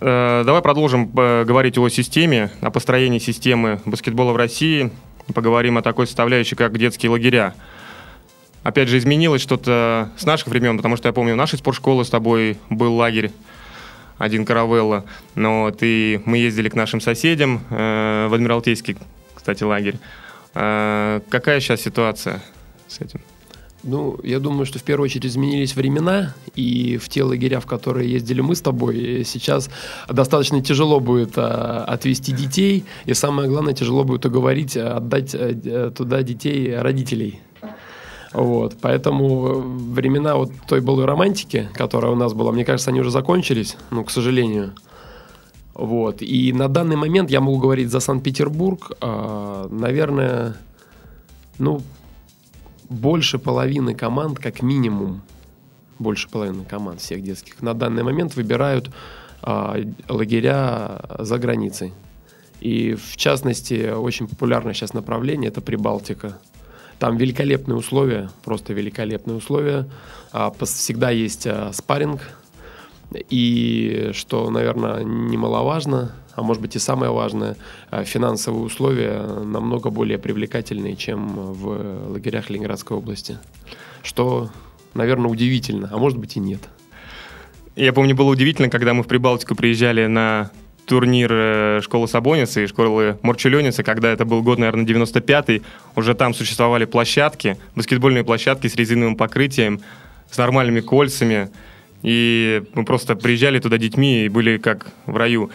Э, 0.00 0.42
давай 0.46 0.62
продолжим 0.62 1.12
э, 1.14 1.44
говорить 1.44 1.76
о 1.76 1.86
системе, 1.90 2.50
о 2.62 2.70
построении 2.70 3.18
системы 3.18 3.82
баскетбола 3.84 4.32
в 4.32 4.36
России. 4.36 4.90
Поговорим 5.34 5.76
о 5.76 5.82
такой 5.82 6.06
составляющей, 6.06 6.56
как 6.56 6.78
детские 6.78 7.10
лагеря. 7.10 7.54
Опять 8.62 8.88
же, 8.88 8.96
изменилось 8.96 9.42
что-то 9.42 10.10
с 10.16 10.24
наших 10.24 10.48
времен, 10.48 10.78
потому 10.78 10.96
что 10.96 11.08
я 11.08 11.12
помню, 11.12 11.34
в 11.34 11.36
нашей 11.36 11.58
спортшколы 11.58 12.06
с 12.06 12.08
тобой 12.08 12.56
был 12.70 12.94
лагерь 12.94 13.30
один 14.20 14.44
каравелла. 14.44 15.04
Но 15.34 15.72
и 15.80 16.20
мы 16.26 16.38
ездили 16.38 16.68
к 16.68 16.74
нашим 16.74 17.00
соседям 17.00 17.62
э, 17.70 18.28
в 18.28 18.34
Адмиралтейский, 18.34 18.96
кстати, 19.34 19.64
лагерь. 19.64 19.96
Э, 20.54 21.20
какая 21.30 21.60
сейчас 21.60 21.80
ситуация 21.80 22.42
с 22.86 23.00
этим? 23.00 23.20
Ну, 23.82 24.20
я 24.22 24.40
думаю, 24.40 24.66
что 24.66 24.78
в 24.78 24.82
первую 24.82 25.06
очередь 25.06 25.24
изменились 25.24 25.74
времена, 25.74 26.34
и 26.54 26.98
в 26.98 27.08
те 27.08 27.22
лагеря, 27.24 27.60
в 27.60 27.66
которые 27.66 28.12
ездили 28.12 28.42
мы 28.42 28.54
с 28.54 28.60
тобой, 28.60 29.24
сейчас 29.24 29.70
достаточно 30.06 30.62
тяжело 30.62 31.00
будет 31.00 31.38
а, 31.38 31.84
отвести 31.88 32.32
детей, 32.32 32.84
и 33.06 33.14
самое 33.14 33.48
главное, 33.48 33.72
тяжело 33.72 34.04
будет 34.04 34.26
уговорить 34.26 34.76
отдать 34.76 35.34
а, 35.34 35.90
туда 35.92 36.22
детей 36.22 36.76
родителей. 36.76 37.40
Вот, 38.32 38.76
поэтому 38.80 39.60
времена 39.60 40.36
вот 40.36 40.52
той 40.68 40.80
былой 40.80 41.04
романтики, 41.04 41.68
которая 41.74 42.12
у 42.12 42.16
нас 42.16 42.32
была, 42.32 42.52
мне 42.52 42.64
кажется, 42.64 42.90
они 42.90 43.00
уже 43.00 43.10
закончились, 43.10 43.76
ну, 43.90 44.04
к 44.04 44.10
сожалению. 44.10 44.72
Вот, 45.74 46.22
и 46.22 46.52
на 46.52 46.68
данный 46.68 46.96
момент 46.96 47.30
я 47.30 47.40
могу 47.40 47.58
говорить 47.58 47.90
за 47.90 48.00
Санкт-Петербург, 48.00 48.92
э, 49.00 49.68
наверное, 49.70 50.56
ну, 51.58 51.80
больше 52.88 53.38
половины 53.38 53.94
команд, 53.94 54.38
как 54.38 54.62
минимум, 54.62 55.22
больше 55.98 56.28
половины 56.28 56.64
команд 56.64 57.00
всех 57.00 57.22
детских, 57.22 57.62
на 57.62 57.74
данный 57.74 58.02
момент 58.02 58.36
выбирают 58.36 58.90
э, 59.42 59.84
лагеря 60.08 61.02
за 61.18 61.38
границей. 61.38 61.92
И 62.60 62.94
в 62.94 63.16
частности, 63.16 63.90
очень 63.90 64.28
популярное 64.28 64.74
сейчас 64.74 64.92
направление– 64.92 65.48
это 65.50 65.60
Прибалтика. 65.60 66.38
Там 67.00 67.16
великолепные 67.16 67.76
условия, 67.76 68.28
просто 68.44 68.74
великолепные 68.74 69.38
условия. 69.38 69.88
А, 70.32 70.52
всегда 70.60 71.10
есть 71.10 71.46
а, 71.46 71.72
спарринг. 71.72 72.20
И, 73.30 74.10
что, 74.12 74.50
наверное, 74.50 75.02
немаловажно, 75.02 76.14
а 76.34 76.42
может 76.42 76.60
быть 76.60 76.76
и 76.76 76.78
самое 76.78 77.10
важное, 77.10 77.56
а, 77.90 78.04
финансовые 78.04 78.62
условия 78.62 79.22
намного 79.22 79.88
более 79.88 80.18
привлекательные, 80.18 80.94
чем 80.94 81.28
в 81.34 82.10
лагерях 82.10 82.50
Ленинградской 82.50 82.98
области. 82.98 83.38
Что, 84.02 84.50
наверное, 84.92 85.30
удивительно, 85.30 85.88
а 85.90 85.96
может 85.96 86.18
быть 86.18 86.36
и 86.36 86.40
нет. 86.40 86.60
Я 87.76 87.94
помню, 87.94 88.14
было 88.14 88.30
удивительно, 88.30 88.68
когда 88.68 88.92
мы 88.92 89.04
в 89.04 89.06
Прибалтику 89.06 89.54
приезжали 89.54 90.04
на 90.04 90.50
турнир 90.90 91.30
э, 91.32 91.80
школы 91.84 92.08
Сабониса 92.08 92.62
и 92.62 92.66
школы 92.66 93.16
Морчеленица, 93.22 93.84
когда 93.84 94.10
это 94.10 94.24
был 94.24 94.42
год, 94.42 94.58
наверное, 94.58 94.84
95-й, 94.84 95.62
уже 95.94 96.14
там 96.14 96.34
существовали 96.34 96.84
площадки, 96.84 97.56
баскетбольные 97.76 98.24
площадки 98.24 98.66
с 98.66 98.74
резиновым 98.74 99.14
покрытием, 99.14 99.80
с 100.28 100.36
нормальными 100.36 100.80
кольцами, 100.80 101.50
и 102.02 102.64
мы 102.74 102.84
просто 102.84 103.14
приезжали 103.14 103.60
туда 103.60 103.78
детьми 103.78 104.24
и 104.24 104.28
были 104.28 104.58
как 104.58 104.88
в 105.06 105.16
раю. 105.16 105.52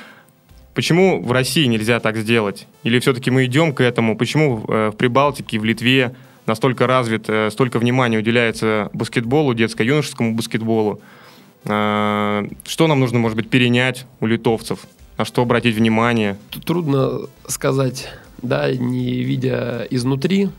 Почему 0.73 1.21
в 1.21 1.29
России 1.33 1.65
нельзя 1.65 1.99
так 1.99 2.15
сделать? 2.15 2.65
Или 2.83 2.99
все-таки 2.99 3.29
мы 3.29 3.43
идем 3.43 3.73
к 3.73 3.81
этому? 3.81 4.15
Почему 4.15 4.63
э, 4.65 4.91
в 4.93 4.95
Прибалтике, 4.95 5.59
в 5.59 5.65
Литве 5.65 6.15
настолько 6.45 6.87
развит, 6.87 7.25
э, 7.27 7.49
столько 7.51 7.79
внимания 7.79 8.19
уделяется 8.19 8.89
баскетболу, 8.93 9.53
детско-юношескому 9.53 10.33
баскетболу? 10.33 11.01
Что 11.65 12.87
нам 12.87 12.99
нужно, 12.99 13.17
может 13.17 13.35
быть, 13.35 13.49
перенять 13.49 14.05
у 14.19 14.27
литовцев? 14.27 14.85
На 15.17 15.23
что 15.25 15.41
обратить 15.41 15.75
внимание? 15.75 16.37
Тут 16.51 16.65
трудно 16.65 17.21
сказать, 17.47 18.09
да, 18.41 18.73
не 18.75 19.23
видя 19.23 19.87
изнутри, 19.89 20.49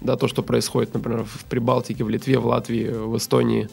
да, 0.00 0.16
то, 0.16 0.26
что 0.26 0.42
происходит, 0.42 0.94
например, 0.94 1.24
в 1.24 1.44
Прибалтике, 1.44 2.02
в 2.02 2.08
Литве, 2.08 2.38
в 2.38 2.46
Латвии, 2.46 2.88
в 2.88 3.16
Эстонии. 3.16 3.68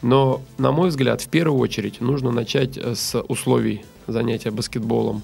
Но, 0.00 0.42
на 0.58 0.70
мой 0.70 0.90
взгляд, 0.90 1.22
в 1.22 1.28
первую 1.28 1.58
очередь 1.58 2.00
нужно 2.00 2.30
начать 2.30 2.76
с 2.76 3.20
условий 3.22 3.84
занятия 4.06 4.50
баскетболом. 4.50 5.22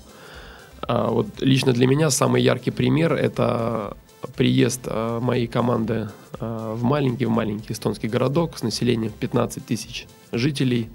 А 0.81 1.11
вот 1.11 1.27
лично 1.39 1.73
для 1.73 1.87
меня 1.87 2.11
самый 2.11 2.43
яркий 2.43 2.71
пример– 2.71 3.13
это 3.15 3.97
приезд 4.37 4.83
э, 4.87 5.19
моей 5.21 5.47
команды 5.47 6.09
э, 6.41 6.75
в 6.77 6.83
маленький, 6.83 7.27
в 7.27 7.31
маленький 7.31 7.73
эстонский 7.73 8.09
городок 8.09 8.59
с 8.59 8.63
населением 8.63 9.13
15 9.19 9.65
тысяч 9.65 10.07
жителей. 10.33 10.89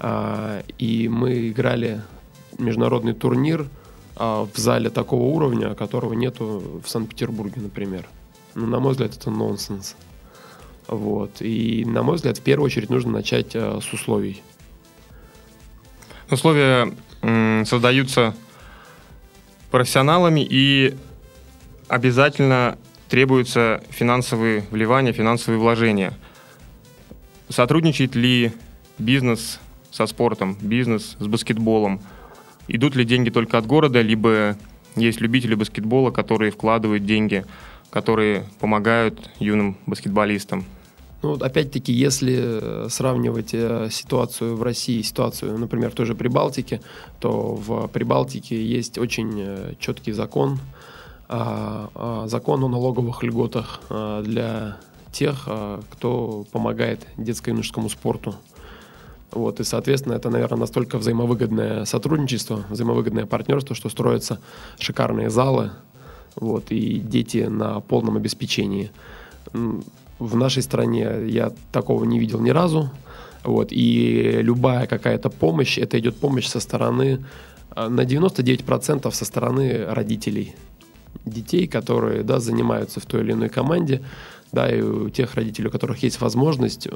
Э, 0.00 0.62
и 0.78 1.08
мы 1.08 1.48
играли 1.48 2.02
международный 2.58 3.14
турнир 3.14 3.68
в 4.16 4.50
зале 4.54 4.90
такого 4.90 5.22
уровня, 5.24 5.74
которого 5.74 6.14
нету 6.14 6.80
в 6.84 6.88
Санкт-Петербурге, 6.88 7.60
например. 7.60 8.06
Ну, 8.54 8.66
на 8.66 8.80
мой 8.80 8.92
взгляд, 8.92 9.14
это 9.14 9.30
нонсенс. 9.30 9.94
Вот. 10.88 11.40
И, 11.40 11.84
на 11.84 12.02
мой 12.02 12.16
взгляд, 12.16 12.38
в 12.38 12.42
первую 12.42 12.66
очередь 12.66 12.88
нужно 12.90 13.12
начать 13.12 13.54
с 13.54 13.92
условий. 13.92 14.42
Условия 16.30 16.92
создаются 17.64 18.34
профессионалами 19.70 20.46
и 20.48 20.96
обязательно 21.88 22.78
требуются 23.08 23.82
финансовые 23.90 24.64
вливания, 24.70 25.12
финансовые 25.12 25.60
вложения. 25.60 26.14
Сотрудничает 27.48 28.14
ли 28.14 28.52
бизнес 28.98 29.60
со 29.90 30.06
спортом, 30.06 30.56
бизнес 30.60 31.16
с 31.18 31.26
баскетболом? 31.26 32.00
Идут 32.68 32.96
ли 32.96 33.04
деньги 33.04 33.30
только 33.30 33.58
от 33.58 33.66
города, 33.66 34.00
либо 34.00 34.56
есть 34.96 35.20
любители 35.20 35.54
баскетбола, 35.54 36.10
которые 36.10 36.50
вкладывают 36.50 37.04
деньги, 37.04 37.44
которые 37.90 38.44
помогают 38.60 39.30
юным 39.38 39.76
баскетболистам? 39.86 40.64
Ну, 41.22 41.32
опять-таки, 41.34 41.92
если 41.92 42.36
э, 42.38 42.88
сравнивать 42.90 43.50
э, 43.52 43.88
ситуацию 43.90 44.54
в 44.54 44.62
России, 44.62 45.00
ситуацию, 45.02 45.58
например, 45.58 45.90
в 45.90 45.94
той 45.94 46.06
же 46.06 46.14
Прибалтике, 46.14 46.82
то 47.20 47.54
в 47.54 47.88
Прибалтике 47.88 48.62
есть 48.62 48.98
очень 48.98 49.32
э, 49.36 49.74
четкий 49.80 50.12
закон, 50.12 50.60
а, 51.28 51.90
а, 51.94 52.28
закон 52.28 52.62
о 52.62 52.68
налоговых 52.68 53.24
льготах 53.24 53.80
а, 53.90 54.22
для 54.22 54.76
тех, 55.10 55.48
кто 55.90 56.44
помогает 56.52 57.06
детско-юношескому 57.16 57.88
спорту. 57.88 58.34
Вот, 59.36 59.60
и, 59.60 59.64
соответственно, 59.64 60.14
это, 60.14 60.30
наверное, 60.30 60.60
настолько 60.60 60.96
взаимовыгодное 60.96 61.84
сотрудничество, 61.84 62.64
взаимовыгодное 62.70 63.26
партнерство, 63.26 63.76
что 63.76 63.90
строятся 63.90 64.38
шикарные 64.78 65.28
залы, 65.28 65.72
вот, 66.36 66.72
и 66.72 66.98
дети 66.98 67.46
на 67.48 67.80
полном 67.80 68.16
обеспечении. 68.16 68.90
В 69.52 70.36
нашей 70.36 70.62
стране 70.62 71.26
я 71.26 71.52
такого 71.70 72.04
не 72.04 72.18
видел 72.18 72.40
ни 72.40 72.48
разу. 72.48 72.90
Вот, 73.44 73.68
и 73.72 74.38
любая 74.40 74.86
какая-то 74.86 75.28
помощь, 75.28 75.76
это 75.76 75.98
идет 75.98 76.16
помощь 76.16 76.46
со 76.46 76.58
стороны, 76.58 77.22
на 77.76 78.00
99% 78.00 79.12
со 79.12 79.24
стороны 79.26 79.84
родителей 79.84 80.54
детей, 81.26 81.66
которые 81.66 82.22
да, 82.22 82.40
занимаются 82.40 83.00
в 83.00 83.04
той 83.04 83.20
или 83.20 83.32
иной 83.32 83.50
команде, 83.50 84.02
да, 84.52 84.68
и 84.68 84.80
у 84.80 85.10
тех 85.10 85.34
родителей, 85.34 85.68
у 85.68 85.70
которых 85.70 86.02
есть 86.02 86.20
возможность, 86.20 86.88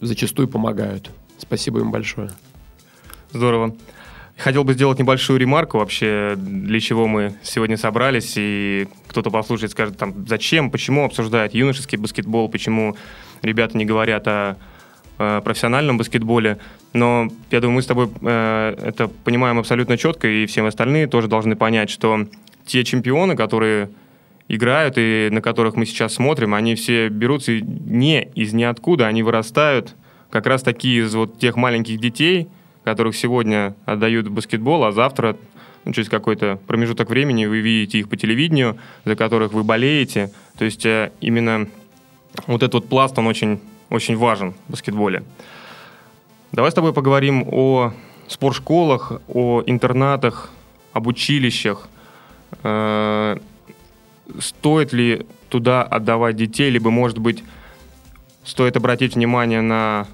зачастую 0.00 0.48
помогают. 0.48 1.10
Спасибо 1.38 1.80
им 1.80 1.90
большое. 1.90 2.30
Здорово. 3.32 3.74
Хотел 4.36 4.64
бы 4.64 4.74
сделать 4.74 4.98
небольшую 4.98 5.38
ремарку 5.38 5.78
вообще, 5.78 6.34
для 6.36 6.80
чего 6.80 7.06
мы 7.06 7.34
сегодня 7.42 7.76
собрались, 7.76 8.34
и 8.36 8.88
кто-то 9.06 9.30
послушает, 9.30 9.70
скажет, 9.70 9.96
там, 9.96 10.26
зачем, 10.26 10.70
почему 10.70 11.04
обсуждают 11.04 11.54
юношеский 11.54 11.98
баскетбол, 11.98 12.48
почему 12.48 12.96
ребята 13.42 13.78
не 13.78 13.84
говорят 13.84 14.26
о, 14.26 14.56
о 15.18 15.40
профессиональном 15.40 15.98
баскетболе. 15.98 16.58
Но 16.92 17.28
я 17.52 17.60
думаю, 17.60 17.76
мы 17.76 17.82
с 17.82 17.86
тобой 17.86 18.10
э, 18.22 18.76
это 18.82 19.06
понимаем 19.06 19.60
абсолютно 19.60 19.96
четко, 19.96 20.26
и 20.26 20.46
все 20.46 20.66
остальные 20.66 21.06
тоже 21.06 21.28
должны 21.28 21.54
понять, 21.54 21.90
что 21.90 22.26
те 22.66 22.82
чемпионы, 22.82 23.36
которые 23.36 23.90
играют 24.48 24.94
и 24.98 25.28
на 25.30 25.40
которых 25.40 25.76
мы 25.76 25.86
сейчас 25.86 26.14
смотрим, 26.14 26.54
они 26.54 26.74
все 26.74 27.08
берутся 27.08 27.52
не 27.52 28.24
из 28.34 28.52
ниоткуда, 28.52 29.06
они 29.06 29.22
вырастают 29.22 29.94
как 30.30 30.46
раз 30.46 30.62
таки 30.62 30.98
из 30.98 31.14
вот 31.14 31.38
тех 31.38 31.56
маленьких 31.56 31.98
детей, 31.98 32.48
которых 32.82 33.16
сегодня 33.16 33.74
отдают 33.86 34.26
в 34.26 34.32
баскетбол, 34.32 34.84
а 34.84 34.92
завтра, 34.92 35.36
ну, 35.84 35.92
через 35.92 36.08
какой-то 36.08 36.58
промежуток 36.66 37.08
времени 37.08 37.46
вы 37.46 37.60
видите 37.60 37.98
их 37.98 38.08
по 38.08 38.16
телевидению, 38.16 38.76
за 39.04 39.16
которых 39.16 39.52
вы 39.52 39.64
болеете. 39.64 40.30
То 40.58 40.64
есть 40.64 40.84
э, 40.84 41.10
именно 41.20 41.68
вот 42.46 42.62
этот 42.62 42.74
вот 42.74 42.88
пласт, 42.88 43.18
он 43.18 43.26
очень, 43.26 43.60
очень 43.90 44.16
важен 44.16 44.54
в 44.66 44.72
баскетболе. 44.72 45.22
Давай 46.52 46.70
с 46.70 46.74
тобой 46.74 46.92
поговорим 46.92 47.46
о 47.50 47.92
спортшколах, 48.28 49.20
о 49.28 49.62
интернатах, 49.66 50.50
об 50.92 51.06
училищах. 51.06 51.88
Стоит 54.38 54.92
ли 54.92 55.26
туда 55.48 55.82
отдавать 55.82 56.36
детей, 56.36 56.70
либо, 56.70 56.90
может 56.90 57.18
быть, 57.18 57.42
стоит 58.44 58.76
обратить 58.76 59.14
внимание 59.14 59.60
на 59.60 60.06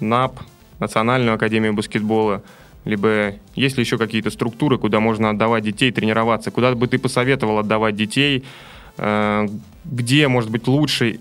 НАП, 0.00 0.40
Национальную 0.78 1.34
академию 1.34 1.74
баскетбола, 1.74 2.42
либо 2.84 3.34
есть 3.54 3.76
ли 3.76 3.84
еще 3.84 3.98
какие-то 3.98 4.30
структуры, 4.30 4.78
куда 4.78 4.98
можно 4.98 5.30
отдавать 5.30 5.62
детей, 5.62 5.92
тренироваться? 5.92 6.50
Куда 6.50 6.74
бы 6.74 6.88
ты 6.88 6.98
посоветовал 6.98 7.58
отдавать 7.58 7.94
детей? 7.94 8.44
Э, 8.96 9.46
где, 9.84 10.26
может 10.26 10.50
быть, 10.50 10.66
лучший 10.66 11.20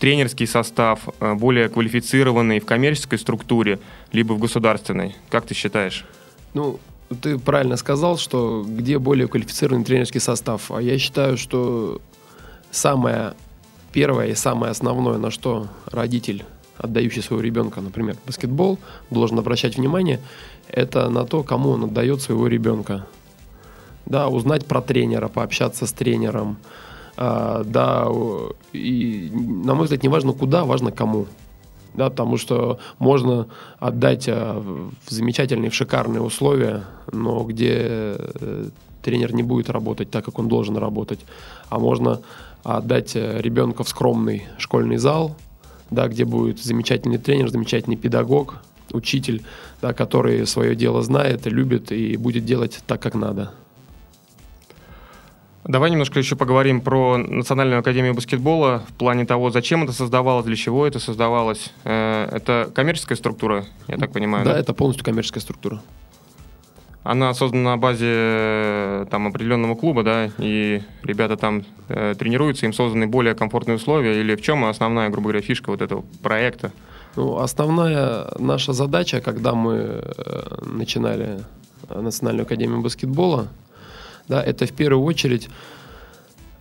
тренерский 0.00 0.46
состав, 0.46 1.00
э, 1.20 1.34
более 1.34 1.68
квалифицированный 1.68 2.58
в 2.58 2.66
коммерческой 2.66 3.18
структуре, 3.18 3.78
либо 4.12 4.32
в 4.32 4.38
государственной? 4.38 5.14
Как 5.30 5.46
ты 5.46 5.54
считаешь? 5.54 6.04
Ну, 6.54 6.80
ты 7.20 7.38
правильно 7.38 7.76
сказал, 7.76 8.18
что 8.18 8.64
где 8.66 8.98
более 8.98 9.28
квалифицированный 9.28 9.84
тренерский 9.84 10.20
состав. 10.20 10.70
А 10.70 10.80
я 10.80 10.98
считаю, 10.98 11.36
что 11.36 12.00
самое 12.70 13.34
первое 13.92 14.28
и 14.28 14.34
самое 14.34 14.70
основное, 14.70 15.18
на 15.18 15.30
что 15.30 15.68
родитель, 15.86 16.44
отдающий 16.76 17.22
своего 17.22 17.42
ребенка, 17.42 17.80
например, 17.80 18.16
баскетбол, 18.26 18.78
должен 19.10 19.38
обращать 19.38 19.76
внимание, 19.76 20.20
это 20.68 21.08
на 21.08 21.24
то, 21.24 21.42
кому 21.42 21.70
он 21.70 21.84
отдает 21.84 22.20
своего 22.20 22.46
ребенка. 22.46 23.06
Да, 24.06 24.28
узнать 24.28 24.66
про 24.66 24.80
тренера, 24.80 25.28
пообщаться 25.28 25.86
с 25.86 25.92
тренером. 25.92 26.58
А, 27.16 27.62
да, 27.64 28.06
и, 28.72 29.30
на 29.32 29.74
мой 29.74 29.84
взгляд, 29.84 30.02
не 30.02 30.08
важно 30.08 30.32
куда, 30.32 30.64
важно 30.64 30.92
кому 30.92 31.26
да, 31.98 32.10
потому 32.10 32.38
что 32.38 32.78
можно 32.98 33.48
отдать 33.80 34.28
э, 34.28 34.32
в 34.34 35.10
замечательные, 35.10 35.70
в 35.70 35.74
шикарные 35.74 36.22
условия, 36.22 36.84
но 37.12 37.42
где 37.42 37.74
э, 37.76 38.68
тренер 39.02 39.34
не 39.34 39.42
будет 39.42 39.68
работать 39.68 40.10
так, 40.10 40.24
как 40.24 40.38
он 40.38 40.48
должен 40.48 40.76
работать, 40.76 41.18
а 41.68 41.78
можно 41.78 42.20
отдать 42.62 43.16
э, 43.16 43.40
ребенка 43.42 43.82
в 43.82 43.88
скромный 43.88 44.44
школьный 44.58 44.96
зал, 44.96 45.36
да, 45.90 46.06
где 46.06 46.24
будет 46.24 46.60
замечательный 46.62 47.18
тренер, 47.18 47.50
замечательный 47.50 47.96
педагог, 47.96 48.60
учитель, 48.92 49.42
да, 49.82 49.92
который 49.92 50.46
свое 50.46 50.76
дело 50.76 51.02
знает, 51.02 51.46
любит 51.46 51.90
и 51.90 52.16
будет 52.16 52.44
делать 52.44 52.78
так, 52.86 53.02
как 53.02 53.14
надо. 53.14 53.52
Давай 55.68 55.90
немножко 55.90 56.18
еще 56.18 56.34
поговорим 56.34 56.80
про 56.80 57.18
Национальную 57.18 57.80
академию 57.80 58.14
баскетбола 58.14 58.84
в 58.88 58.94
плане 58.94 59.26
того, 59.26 59.50
зачем 59.50 59.84
это 59.84 59.92
создавалось, 59.92 60.46
для 60.46 60.56
чего 60.56 60.86
это 60.86 60.98
создавалось. 60.98 61.72
Э, 61.84 62.26
это 62.32 62.70
коммерческая 62.74 63.18
структура, 63.18 63.66
я 63.86 63.98
так 63.98 64.10
понимаю? 64.10 64.46
Да, 64.46 64.54
да? 64.54 64.58
это 64.58 64.72
полностью 64.72 65.04
коммерческая 65.04 65.42
структура. 65.42 65.82
Она 67.02 67.34
создана 67.34 67.72
на 67.72 67.76
базе 67.76 68.06
э, 68.08 69.06
там, 69.10 69.26
определенного 69.26 69.74
клуба, 69.74 70.02
да, 70.02 70.30
и 70.38 70.80
ребята 71.02 71.36
там 71.36 71.64
э, 71.88 72.14
тренируются, 72.18 72.64
им 72.64 72.72
созданы 72.72 73.06
более 73.06 73.34
комфортные 73.34 73.76
условия, 73.76 74.18
или 74.22 74.36
в 74.36 74.40
чем 74.40 74.64
основная, 74.64 75.10
грубо 75.10 75.28
говоря, 75.28 75.42
фишка 75.42 75.68
вот 75.68 75.82
этого 75.82 76.02
проекта? 76.22 76.72
Ну, 77.14 77.36
основная 77.36 78.28
наша 78.38 78.72
задача, 78.72 79.20
когда 79.20 79.52
мы 79.52 79.74
э, 79.74 80.02
начинали 80.62 81.40
Национальную 81.90 82.46
академию 82.46 82.80
баскетбола, 82.80 83.48
да, 84.28 84.42
это 84.42 84.66
в 84.66 84.72
первую 84.72 85.04
очередь, 85.04 85.48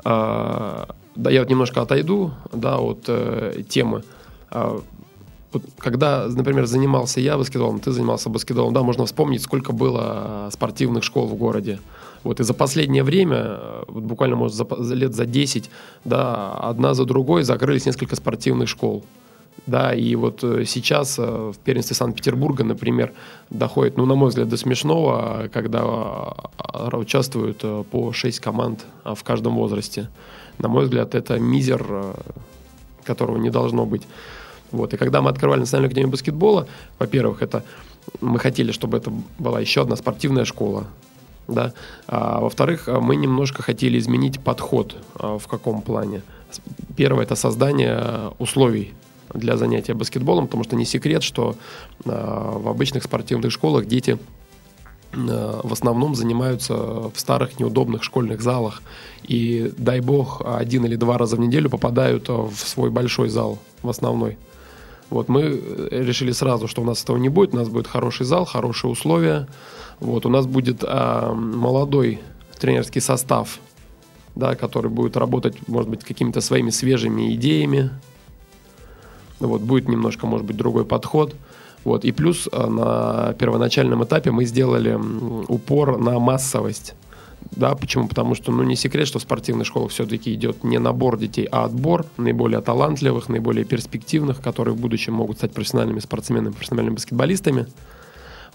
э, 0.06 0.86
да, 1.16 1.30
я 1.30 1.40
вот 1.40 1.50
немножко 1.50 1.82
отойду, 1.82 2.32
да, 2.54 2.78
от 2.78 3.06
э, 3.08 3.64
темы. 3.70 4.04
Э, 4.52 4.80
вот, 5.54 5.64
когда, 5.78 6.28
например, 6.28 6.66
занимался 6.66 7.22
я 7.22 7.38
баскетболом, 7.38 7.80
ты 7.80 7.92
занимался 7.92 8.30
баскетболом, 8.30 8.74
да, 8.74 8.84
можно 8.84 9.06
вспомнить, 9.06 9.42
сколько 9.42 9.72
было 9.72 10.50
спортивных 10.52 11.04
школ 11.04 11.28
в 11.28 11.36
городе. 11.36 11.80
Вот, 12.24 12.40
и 12.40 12.44
за 12.44 12.54
последнее 12.54 13.04
время, 13.04 13.60
вот 13.88 14.04
буквально, 14.04 14.36
может, 14.36 14.56
за 14.56 14.96
лет 14.96 15.14
за 15.14 15.26
10, 15.26 15.70
да, 16.04 16.54
одна 16.54 16.94
за 16.94 17.06
другой 17.06 17.44
закрылись 17.44 17.86
несколько 17.86 18.16
спортивных 18.16 18.68
школ. 18.68 19.04
Да, 19.68 19.94
и 19.94 20.16
вот 20.16 20.46
э, 20.46 20.64
сейчас 20.66 21.20
э, 21.20 21.52
в 21.54 21.58
первенстве 21.58 21.94
Санкт-Петербурга, 21.94 22.64
например, 22.64 23.12
доходит, 23.50 23.98
ну, 23.98 24.06
на 24.06 24.16
мой 24.16 24.30
взгляд, 24.30 24.48
до 24.48 24.56
смешного, 24.56 25.50
когда 25.52 25.82
а, 25.84 26.90
участвуют 26.94 27.60
э, 27.64 27.84
по 27.92 28.14
6 28.14 28.40
команд 28.40 28.86
а, 29.04 29.14
в 29.14 29.24
каждом 29.26 29.56
возрасте. 29.56 30.08
На 30.58 30.70
мой 30.70 30.86
взгляд, 30.86 31.16
это 31.16 31.38
мизер, 31.38 31.86
которого 33.04 33.38
не 33.38 33.50
должно 33.50 33.86
быть. 33.86 34.04
Вот. 34.72 34.94
И 34.94 34.98
когда 34.98 35.22
мы 35.22 35.30
открывали 35.30 35.60
Национальную 35.60 35.90
академию 35.90 36.12
баскетбола, 36.12 36.68
во-первых, 36.98 37.42
это 37.42 37.64
мы 38.22 38.40
хотели, 38.40 38.72
чтобы 38.72 38.98
это 38.98 39.12
была 39.38 39.60
еще 39.60 39.82
одна 39.82 39.98
спортивная 39.98 40.46
школа. 40.46 40.86
Да? 41.50 41.74
А, 42.08 42.40
во-вторых, 42.40 42.88
мы 42.88 43.18
немножко 43.18 43.64
хотели 43.64 44.00
изменить 44.00 44.40
подход. 44.40 44.96
А, 45.16 45.38
в 45.38 45.48
каком 45.48 45.82
плане? 45.82 46.22
Первое– 46.96 47.24
это 47.26 47.36
создание 47.36 48.32
условий 48.40 48.94
для 49.38 49.58
занятия 49.58 49.94
баскетболом, 49.94 50.48
потому 50.48 50.64
что 50.64 50.76
не 50.76 50.86
секрет, 50.86 51.24
что 51.24 51.56
а, 52.06 52.58
в 52.58 52.68
обычных 52.68 53.04
спортивных 53.04 53.52
школах 53.52 53.86
дети 53.86 54.18
а, 55.14 55.62
в 55.64 55.72
основном 55.72 56.16
занимаются 56.16 56.76
в 56.76 57.14
старых 57.16 57.60
неудобных 57.60 58.04
школьных 58.04 58.42
залах. 58.42 58.82
И, 59.24 59.72
дай 59.78 60.02
бог, 60.02 60.42
один 60.46 60.86
или 60.86 60.96
два 60.96 61.18
раза 61.18 61.36
в 61.36 61.40
неделю 61.40 61.70
попадают 61.70 62.28
в 62.28 62.56
свой 62.56 62.90
большой 62.90 63.30
зал, 63.30 63.60
в 63.84 63.90
основной. 63.90 64.38
Вот 65.10 65.30
мы 65.30 65.62
решили 65.92 66.32
сразу, 66.32 66.68
что 66.68 66.82
у 66.82 66.86
нас 66.86 67.04
этого 67.04 67.18
не 67.18 67.30
будет, 67.30 67.54
у 67.54 67.58
нас 67.58 67.70
будет 67.70 67.88
хороший 67.88 68.26
зал, 68.26 68.46
хорошие 68.46 68.92
условия. 68.92 69.48
Вот 70.00 70.26
у 70.26 70.30
нас 70.30 70.46
будет 70.46 70.84
а, 70.84 71.34
молодой 71.34 72.20
тренерский 72.60 73.02
состав, 73.02 73.60
да, 74.36 74.56
который 74.56 74.92
будет 74.92 75.16
работать, 75.16 75.68
может 75.68 75.90
быть, 75.90 76.04
какими-то 76.04 76.42
своими 76.42 76.72
свежими 76.72 77.34
идеями. 77.36 77.92
Вот 79.40 79.62
будет 79.62 79.88
немножко, 79.88 80.28
может 80.28 80.46
быть, 80.46 80.58
другой 80.58 80.86
подход. 80.86 81.36
Вот 81.84 82.06
и 82.06 82.12
плюс 82.12 82.50
а, 82.52 82.68
на 82.68 83.34
первоначальном 83.34 84.04
этапе 84.04 84.32
мы 84.32 84.46
сделали 84.46 85.00
упор 85.48 85.98
на 85.98 86.20
массовость. 86.20 86.96
Да, 87.52 87.76
почему? 87.76 88.08
Потому 88.08 88.36
что, 88.36 88.52
ну, 88.52 88.64
не 88.64 88.76
секрет, 88.76 89.08
что 89.08 89.20
в 89.20 89.22
спортивной 89.22 89.64
школе 89.64 89.88
все-таки 89.88 90.34
идет 90.34 90.64
не 90.64 90.80
набор 90.80 91.18
детей, 91.18 91.48
а 91.52 91.64
отбор 91.64 92.06
наиболее 92.18 92.62
талантливых, 92.62 93.30
наиболее 93.30 93.64
перспективных, 93.64 94.42
которые 94.42 94.74
в 94.76 94.80
будущем 94.80 95.14
могут 95.14 95.38
стать 95.38 95.54
профессиональными 95.54 96.00
спортсменами, 96.00 96.52
профессиональными 96.52 96.96
баскетболистами. 96.96 97.68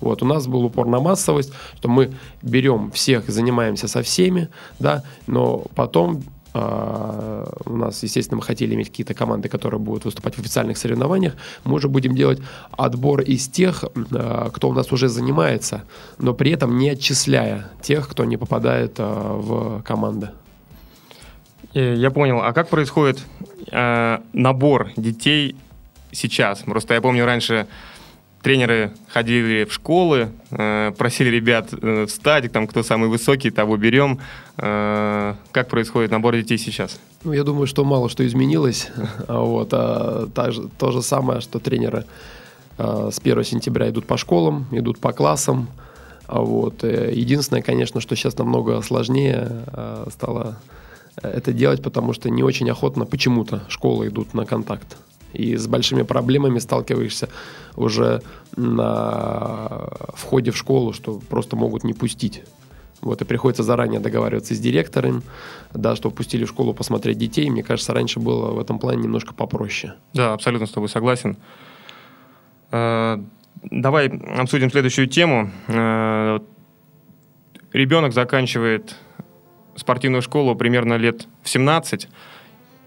Вот, 0.00 0.22
у 0.22 0.26
нас 0.26 0.46
был 0.46 0.64
упор 0.64 0.86
на 0.88 1.00
массовость, 1.00 1.52
что 1.76 1.88
мы 1.88 2.12
берем 2.42 2.90
всех, 2.90 3.30
занимаемся 3.30 3.88
со 3.88 4.02
всеми, 4.02 4.48
да, 4.78 5.04
но 5.26 5.64
потом 5.74 6.22
у 6.54 7.76
нас, 7.76 8.02
естественно, 8.02 8.36
мы 8.36 8.42
хотели 8.42 8.74
иметь 8.74 8.88
какие-то 8.88 9.14
команды, 9.14 9.48
которые 9.48 9.80
будут 9.80 10.04
выступать 10.04 10.34
в 10.34 10.38
официальных 10.38 10.76
соревнованиях. 10.76 11.34
Мы 11.64 11.74
уже 11.74 11.88
будем 11.88 12.14
делать 12.14 12.40
отбор 12.72 13.22
из 13.22 13.48
тех, 13.48 13.84
uh, 13.84 14.50
кто 14.52 14.68
у 14.68 14.72
нас 14.72 14.92
уже 14.92 15.08
занимается, 15.08 15.84
но 16.18 16.34
при 16.34 16.50
этом 16.50 16.78
не 16.78 16.90
отчисляя 16.90 17.70
тех, 17.80 18.08
кто 18.08 18.24
не 18.24 18.36
попадает 18.36 18.98
uh, 18.98 19.40
в 19.40 19.82
команды. 19.82 20.30
Э, 21.74 21.94
я 21.96 22.10
понял. 22.10 22.40
А 22.40 22.52
как 22.52 22.68
происходит 22.68 23.24
э, 23.70 24.18
набор 24.32 24.90
детей 24.96 25.56
сейчас? 26.10 26.60
Просто 26.60 26.94
я 26.94 27.00
помню 27.00 27.24
раньше 27.24 27.66
тренеры 28.42 28.90
ходили 29.08 29.64
в 29.64 29.72
школы, 29.72 30.28
э, 30.50 30.92
просили 30.98 31.30
ребят 31.30 31.68
э, 31.72 32.06
встать, 32.06 32.52
там, 32.52 32.66
кто 32.66 32.82
самый 32.82 33.08
высокий, 33.08 33.50
того 33.50 33.76
берем. 33.76 34.18
Э, 34.58 35.34
как 35.52 35.68
происходит 35.68 36.10
набор 36.10 36.36
детей 36.36 36.58
сейчас? 36.58 36.98
Ну, 37.24 37.32
я 37.32 37.44
думаю, 37.44 37.66
что 37.66 37.84
мало 37.84 38.08
что 38.08 38.26
изменилось. 38.26 38.90
А 39.28 39.40
вот, 39.40 39.68
а, 39.72 40.50
же, 40.50 40.68
то 40.78 40.90
же 40.90 41.02
самое, 41.02 41.40
что 41.40 41.58
тренеры 41.58 42.04
а, 42.78 43.10
с 43.10 43.18
1 43.18 43.44
сентября 43.44 43.88
идут 43.88 44.06
по 44.06 44.16
школам, 44.16 44.66
идут 44.72 44.98
по 44.98 45.12
классам. 45.12 45.68
А 46.26 46.40
вот. 46.40 46.82
Единственное, 46.82 47.62
конечно, 47.62 48.00
что 48.00 48.16
сейчас 48.16 48.36
намного 48.38 48.82
сложнее 48.82 49.48
а, 49.66 50.08
стало 50.10 50.56
это 51.22 51.52
делать, 51.52 51.82
потому 51.82 52.14
что 52.14 52.30
не 52.30 52.42
очень 52.42 52.70
охотно 52.70 53.04
почему-то 53.04 53.62
школы 53.68 54.08
идут 54.08 54.34
на 54.34 54.46
контакт 54.46 54.96
и 55.32 55.56
с 55.56 55.66
большими 55.66 56.02
проблемами 56.02 56.58
сталкиваешься 56.58 57.28
уже 57.76 58.22
на 58.56 59.88
входе 60.14 60.50
в 60.50 60.56
школу, 60.56 60.92
что 60.92 61.20
просто 61.28 61.56
могут 61.56 61.84
не 61.84 61.94
пустить. 61.94 62.42
Вот, 63.02 63.20
и 63.20 63.24
приходится 63.24 63.64
заранее 63.64 63.98
договариваться 63.98 64.54
с 64.54 64.60
директором, 64.60 65.24
да, 65.74 65.96
что 65.96 66.10
пустили 66.10 66.44
в 66.44 66.48
школу 66.48 66.72
посмотреть 66.72 67.18
детей. 67.18 67.50
Мне 67.50 67.64
кажется, 67.64 67.92
раньше 67.92 68.20
было 68.20 68.52
в 68.52 68.60
этом 68.60 68.78
плане 68.78 69.02
немножко 69.02 69.34
попроще. 69.34 69.94
Да, 70.14 70.34
абсолютно 70.34 70.66
с 70.66 70.70
тобой 70.70 70.88
согласен. 70.88 71.36
Э, 72.70 73.18
давай 73.64 74.08
обсудим 74.38 74.70
следующую 74.70 75.08
тему. 75.08 75.50
Э, 75.66 76.38
ребенок 77.72 78.12
заканчивает 78.12 78.94
спортивную 79.74 80.22
школу 80.22 80.54
примерно 80.54 80.94
лет 80.94 81.26
в 81.42 81.48
17, 81.48 82.08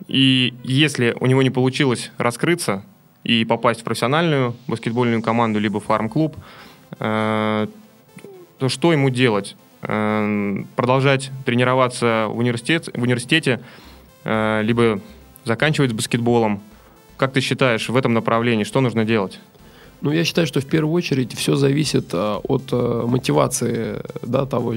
и 0.08 0.54
если 0.64 1.16
у 1.20 1.26
него 1.26 1.42
не 1.42 1.50
получилось 1.50 2.12
раскрыться 2.18 2.84
и 3.24 3.44
попасть 3.44 3.82
в 3.82 3.84
профессиональную 3.84 4.56
баскетбольную 4.68 5.22
команду, 5.22 5.60
либо 5.60 5.80
фарм-клуб, 5.80 6.36
э, 7.00 7.68
то 8.58 8.70
что 8.70 8.94
ему 8.94 9.10
делать? 9.10 9.56
Э, 9.82 10.64
продолжать 10.76 11.32
тренироваться 11.46 12.28
в, 12.30 12.38
университет, 12.38 12.90
в 12.94 13.02
университете, 13.02 13.62
э, 14.24 14.62
либо 14.64 15.00
заканчивать 15.44 15.92
с 15.92 15.94
баскетболом? 15.94 16.62
Как 17.18 17.34
ты 17.34 17.42
считаешь, 17.42 17.90
в 17.90 17.96
этом 17.96 18.14
направлении 18.14 18.64
что 18.64 18.82
нужно 18.82 19.06
делать? 19.06 19.40
Ну, 20.06 20.12
я 20.12 20.24
считаю, 20.24 20.46
что 20.46 20.62
в 20.62 20.68
первую 20.68 20.94
очередь 20.94 21.34
все 21.34 21.56
зависит 21.56 22.14
а, 22.14 22.38
от 22.44 22.66
а, 22.72 23.08
мотивации 23.08 24.04
да, 24.22 24.46
того 24.46 24.76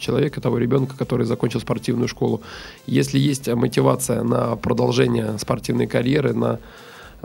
человека, 0.00 0.40
того 0.40 0.58
ребенка, 0.58 0.96
который 0.98 1.26
закончил 1.26 1.60
спортивную 1.60 2.08
школу. 2.08 2.40
Если 2.88 3.20
есть 3.20 3.46
мотивация 3.46 4.24
на 4.24 4.56
продолжение 4.56 5.38
спортивной 5.38 5.86
карьеры, 5.86 6.34
на 6.34 6.58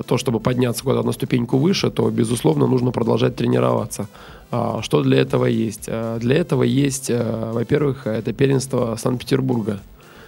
то, 0.05 0.19
чтобы 0.19 0.39
подняться 0.39 0.83
куда-то 0.83 1.07
на 1.07 1.11
ступеньку 1.11 1.57
выше, 1.57 1.89
то, 1.89 2.11
безусловно, 2.11 2.67
нужно 2.67 2.91
продолжать 2.91 3.35
тренироваться. 3.35 4.07
А, 4.51 4.83
что 4.83 5.01
для 5.01 5.17
этого 5.17 5.45
есть? 5.45 5.85
А, 5.87 6.19
для 6.19 6.35
этого 6.35 6.61
есть, 6.61 7.09
во-первых, 7.09 8.05
это 8.05 8.31
первенство 8.31 8.95
Санкт-Петербурга. 8.95 9.79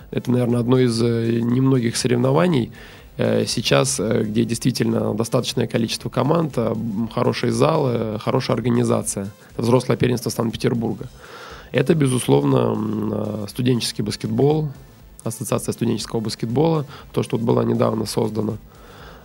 Это, 0.10 0.32
наверное, 0.32 0.60
одно 0.60 0.80
из 0.80 1.00
э, 1.04 1.40
немногих 1.40 1.96
соревнований, 1.96 2.66
Э, 2.66 3.01
сейчас, 3.18 4.00
э, 4.00 4.24
где 4.24 4.46
действительно 4.46 5.14
достаточное 5.14 5.68
количество 5.68 6.10
команд, 6.10 6.54
э, 6.58 6.74
хорошие 7.14 7.52
залы, 7.52 8.20
хорошая 8.20 8.56
организация, 8.56 9.30
взрослое 9.58 9.98
первенство 9.98 10.30
Санкт-Петербурга. 10.30 11.08
Это, 11.72 11.96
безусловно, 11.96 13.48
студенческий 13.48 14.04
баскетбол, 14.04 14.70
ассоциация 15.24 15.72
студенческого 15.72 16.20
баскетбола, 16.20 16.86
то, 17.14 17.24
что 17.24 17.38
вот 17.38 17.46
была 17.46 17.64
недавно 17.64 18.06
создана. 18.06 18.58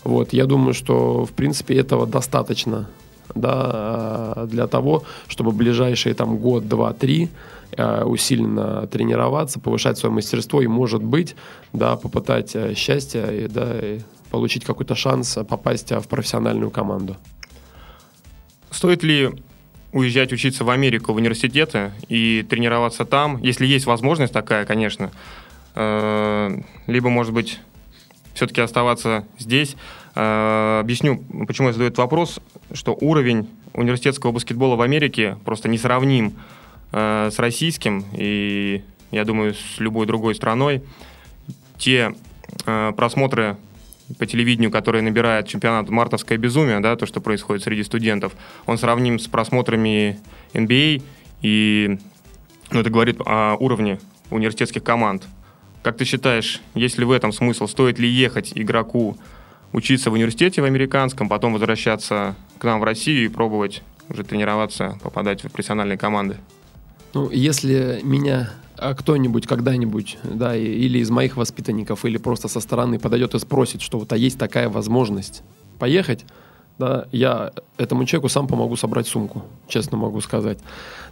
Вот, 0.05 0.33
я 0.33 0.47
думаю, 0.47 0.73
что, 0.73 1.25
в 1.25 1.33
принципе, 1.33 1.75
этого 1.75 2.07
достаточно 2.07 2.89
да, 3.35 4.47
для 4.49 4.69
того, 4.69 5.03
чтобы 5.27 5.51
ближайшие 5.51 6.15
там 6.15 6.37
год, 6.37 6.69
два, 6.69 6.93
три 6.93 7.25
Э, 7.25 7.31
усиленно 7.77 8.87
тренироваться, 8.87 9.61
повышать 9.61 9.99
свое 9.99 10.15
мастерство 10.15 10.63
и, 10.63 10.67
может 10.67 11.03
быть, 11.03 11.37
да, 11.73 11.97
попытать 11.97 12.55
э, 12.55 12.75
счастье 12.75 13.45
и, 13.45 13.49
да, 13.49 13.79
и 13.81 14.01
получить 14.31 14.65
какой-то 14.65 14.95
шанс 14.95 15.39
попасть 15.49 15.93
э, 15.93 16.01
в 16.01 16.09
профессиональную 16.09 16.71
команду. 16.71 17.17
Стоит 18.71 19.03
ли 19.03 19.31
уезжать 19.93 20.33
учиться 20.33 20.65
в 20.65 20.71
Америку, 20.71 21.13
в 21.13 21.17
университеты 21.17 21.93
и 22.09 22.47
тренироваться 22.49 23.05
там, 23.05 23.43
если 23.43 23.67
есть 23.67 23.87
возможность 23.87 24.33
такая, 24.33 24.65
конечно, 24.65 25.11
либо, 25.75 27.09
может 27.09 27.33
быть, 27.33 27.61
все-таки 28.35 28.61
оставаться 28.61 29.25
здесь. 29.39 29.77
Объясню, 30.15 31.23
почему 31.47 31.69
я 31.69 31.73
задаю 31.73 31.89
этот 31.89 31.99
вопрос, 31.99 32.41
что 32.73 32.97
уровень 33.01 33.49
университетского 33.73 34.33
баскетбола 34.33 34.77
в 34.77 34.83
Америке 34.83 35.39
просто 35.45 35.69
несравним 35.69 36.35
э, 36.93 37.31
с 37.33 37.39
российским 37.39 38.05
и, 38.13 38.83
я 39.11 39.25
думаю, 39.25 39.55
с 39.55 39.79
любой 39.79 40.07
другой 40.07 40.35
страной. 40.35 40.83
Те 41.79 42.15
э, 42.65 42.93
просмотры 42.97 43.57
по 44.19 44.27
телевидению, 44.27 44.71
которые 44.71 45.03
набирает 45.03 45.49
чемпионат 45.49 45.89
«Мартовское 45.89 46.39
безумие», 46.39 46.81
да, 46.81 46.97
то, 46.97 47.07
что 47.07 47.21
происходит 47.21 47.65
среди 47.65 47.83
студентов, 47.83 48.33
он 48.67 48.79
сравним 48.79 49.19
с 49.19 49.27
просмотрами 49.27 50.19
NBA, 50.53 51.03
и 51.43 51.99
ну, 52.71 52.81
это 52.81 52.91
говорит 52.91 53.21
о 53.25 53.57
уровне 53.57 53.99
университетских 54.31 54.83
команд. 54.83 55.25
Как 55.83 55.97
ты 55.97 56.05
считаешь, 56.05 56.61
есть 56.75 56.99
ли 56.99 57.05
в 57.05 57.13
этом 57.13 57.33
смысл? 57.33 57.67
Стоит 57.67 57.99
ли 57.99 58.09
ехать 58.09 58.53
игроку 58.55 59.17
учиться 59.73 60.11
в 60.11 60.15
университете 60.15 60.63
в 60.63 60.65
американском, 60.65 61.29
потом 61.29 61.53
возвращаться 61.53 62.35
к 62.59 62.65
нам 62.65 62.81
в 62.81 62.85
Россию 62.85 63.25
и 63.25 63.29
пробовать 63.29 63.83
уже 64.09 64.25
тренироваться, 64.25 64.99
попадать 65.03 65.45
в 65.45 65.51
профессиональные 65.51 65.99
команды? 65.99 66.39
Ну, 67.17 67.31
если 67.31 68.01
меня 68.03 68.51
а, 68.77 68.93
кто-нибудь 68.93 69.47
когда-нибудь, 69.47 70.19
да, 70.23 70.55
или 70.55 70.99
из 70.99 71.09
моих 71.09 71.39
воспитанников, 71.39 72.05
или 72.05 72.19
просто 72.19 72.47
со 72.47 72.61
стороны 72.61 72.99
подойдет 72.99 73.35
и 73.35 73.39
спросит, 73.39 73.81
что 73.81 73.99
вот 73.99 74.13
а 74.13 74.19
есть 74.19 74.39
такая 74.39 74.69
возможность 74.69 75.43
поехать, 75.79 76.27
да, 76.79 77.07
я 77.13 77.53
этому 77.79 78.05
человеку 78.05 78.29
сам 78.29 78.47
помогу 78.47 78.77
собрать 78.77 79.07
сумку, 79.07 79.45
честно 79.67 79.97
могу 79.97 80.21
сказать. 80.21 80.59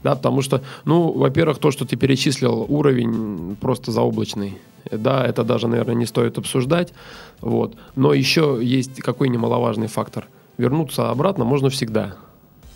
Да, 0.02 0.14
потому 0.14 0.42
что, 0.42 0.60
ну, 0.84 1.10
во-первых, 1.10 1.56
то, 1.56 1.70
что 1.70 1.86
ты 1.86 1.96
перечислил, 1.96 2.66
уровень 2.68 3.56
просто 3.58 3.90
заоблачный. 3.90 4.58
Да, 4.90 5.24
это 5.24 5.42
даже, 5.42 5.68
наверное, 5.68 5.94
не 5.94 6.04
стоит 6.04 6.36
обсуждать. 6.36 6.92
Вот. 7.40 7.76
Но 7.96 8.12
еще 8.12 8.58
есть 8.60 9.00
какой 9.00 9.30
немаловажный 9.30 9.86
фактор. 9.86 10.26
Вернуться 10.58 11.08
обратно 11.08 11.46
можно 11.46 11.70
всегда. 11.70 12.16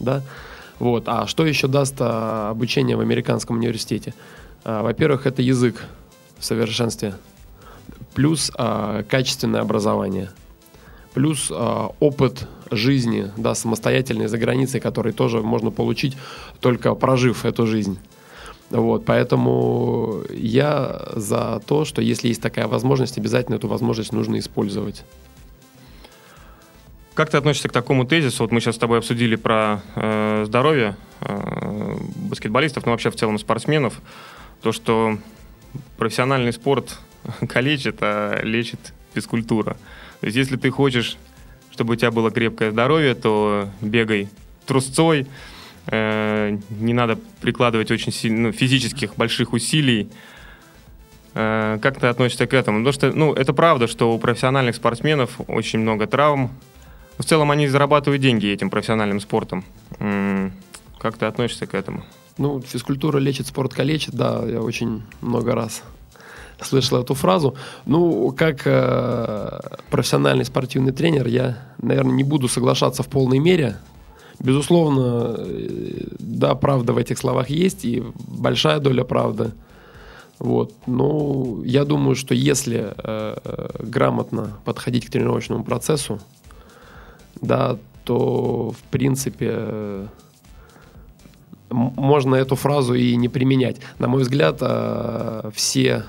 Да? 0.00 0.22
Вот. 0.78 1.04
А 1.06 1.26
что 1.26 1.44
еще 1.44 1.66
даст 1.66 1.96
а, 2.00 2.50
обучение 2.50 2.96
в 2.96 3.00
американском 3.00 3.56
университете? 3.56 4.14
А, 4.64 4.82
во-первых, 4.82 5.26
это 5.26 5.42
язык 5.42 5.84
в 6.38 6.44
совершенстве, 6.44 7.14
плюс 8.14 8.52
а, 8.54 9.02
качественное 9.02 9.60
образование, 9.60 10.30
плюс 11.14 11.50
опыт 11.50 12.46
жизни, 12.70 13.32
да, 13.36 13.54
самостоятельной 13.54 14.28
за 14.28 14.38
границей, 14.38 14.78
который 14.78 15.12
тоже 15.12 15.40
можно 15.40 15.70
получить 15.70 16.16
только 16.60 16.94
прожив 16.94 17.44
эту 17.44 17.66
жизнь. 17.66 17.98
Вот, 18.70 19.06
поэтому 19.06 20.20
я 20.30 21.00
за 21.16 21.60
то, 21.66 21.86
что 21.86 22.02
если 22.02 22.28
есть 22.28 22.42
такая 22.42 22.68
возможность, 22.68 23.16
обязательно 23.16 23.56
эту 23.56 23.66
возможность 23.66 24.12
нужно 24.12 24.38
использовать. 24.38 25.04
Как 27.18 27.30
ты 27.30 27.36
относишься 27.36 27.68
к 27.68 27.72
такому 27.72 28.04
тезису? 28.04 28.44
Вот 28.44 28.52
мы 28.52 28.60
сейчас 28.60 28.76
с 28.76 28.78
тобой 28.78 28.98
обсудили 28.98 29.34
про 29.34 29.82
э, 29.96 30.44
здоровье 30.46 30.96
э, 31.20 31.96
баскетболистов, 32.14 32.86
но 32.86 32.92
вообще 32.92 33.10
в 33.10 33.16
целом 33.16 33.40
спортсменов. 33.40 34.00
То, 34.62 34.70
что 34.70 35.18
профессиональный 35.96 36.52
спорт 36.52 36.96
калечит, 37.48 37.96
а 38.02 38.40
лечит 38.44 38.94
физкультура. 39.14 39.76
То 40.20 40.26
есть 40.26 40.36
если 40.36 40.56
ты 40.56 40.70
хочешь, 40.70 41.16
чтобы 41.72 41.94
у 41.94 41.96
тебя 41.96 42.12
было 42.12 42.30
крепкое 42.30 42.70
здоровье, 42.70 43.16
то 43.16 43.68
бегай 43.80 44.28
трусцой, 44.64 45.26
э, 45.88 46.56
не 46.70 46.94
надо 46.94 47.18
прикладывать 47.40 47.90
очень 47.90 48.12
сильно, 48.12 48.42
ну, 48.42 48.52
физических 48.52 49.16
больших 49.16 49.54
усилий. 49.54 50.08
Э, 51.34 51.80
как 51.82 51.98
ты 51.98 52.06
относишься 52.06 52.46
к 52.46 52.54
этому? 52.54 52.78
Потому 52.78 52.92
что, 52.92 53.10
ну, 53.10 53.34
это 53.34 53.52
правда, 53.52 53.88
что 53.88 54.14
у 54.14 54.20
профессиональных 54.20 54.76
спортсменов 54.76 55.40
очень 55.48 55.80
много 55.80 56.06
травм. 56.06 56.52
В 57.18 57.24
целом 57.24 57.50
они 57.50 57.66
зарабатывают 57.66 58.22
деньги 58.22 58.46
этим 58.46 58.70
профессиональным 58.70 59.20
спортом. 59.20 59.64
Как 59.98 61.18
ты 61.18 61.26
относишься 61.26 61.66
к 61.66 61.74
этому? 61.74 62.02
Ну, 62.38 62.60
физкультура 62.60 63.18
лечит, 63.18 63.48
спорт 63.48 63.74
калечит, 63.74 64.14
да, 64.14 64.44
я 64.46 64.60
очень 64.60 65.02
много 65.20 65.54
раз 65.54 65.82
слышал 66.60 67.00
эту 67.00 67.14
фразу. 67.14 67.56
Ну, 67.84 68.32
как 68.36 68.62
э, 68.64 69.60
профессиональный 69.90 70.44
спортивный 70.44 70.92
тренер, 70.92 71.26
я, 71.26 71.58
наверное, 71.82 72.12
не 72.12 72.22
буду 72.22 72.46
соглашаться 72.48 73.02
в 73.02 73.08
полной 73.08 73.40
мере. 73.40 73.76
Безусловно, 74.38 75.34
э, 75.36 76.06
да, 76.20 76.54
правда 76.54 76.92
в 76.92 76.98
этих 76.98 77.18
словах 77.18 77.50
есть, 77.50 77.84
и 77.84 78.04
большая 78.28 78.78
доля 78.78 79.02
правды. 79.02 79.50
Вот. 80.38 80.72
Ну, 80.86 81.62
я 81.64 81.84
думаю, 81.84 82.14
что 82.14 82.34
если 82.34 82.92
э, 82.96 83.36
э, 83.44 83.68
грамотно 83.80 84.58
подходить 84.64 85.06
к 85.06 85.10
тренировочному 85.10 85.64
процессу, 85.64 86.20
да, 87.40 87.78
то, 88.04 88.70
в 88.70 88.82
принципе, 88.90 90.08
можно 91.70 92.34
эту 92.34 92.56
фразу 92.56 92.94
и 92.94 93.16
не 93.16 93.28
применять. 93.28 93.76
На 93.98 94.08
мой 94.08 94.22
взгляд, 94.22 94.58
э, 94.60 95.50
все 95.54 96.04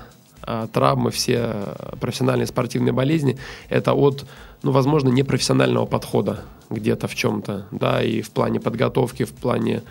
э, 0.46 0.66
травмы, 0.72 1.10
все 1.10 1.54
профессиональные 2.00 2.46
спортивные 2.46 2.92
болезни– 2.92 3.36
это 3.68 3.92
от, 3.92 4.24
ну, 4.62 4.72
возможно, 4.72 5.10
непрофессионального 5.10 5.86
подхода 5.86 6.44
где-то 6.70 7.08
в 7.08 7.14
чем-то, 7.14 7.66
да, 7.70 8.02
и 8.02 8.22
в 8.22 8.30
плане 8.30 8.60
подготовки, 8.60 9.24
в 9.24 9.32
плане 9.32 9.82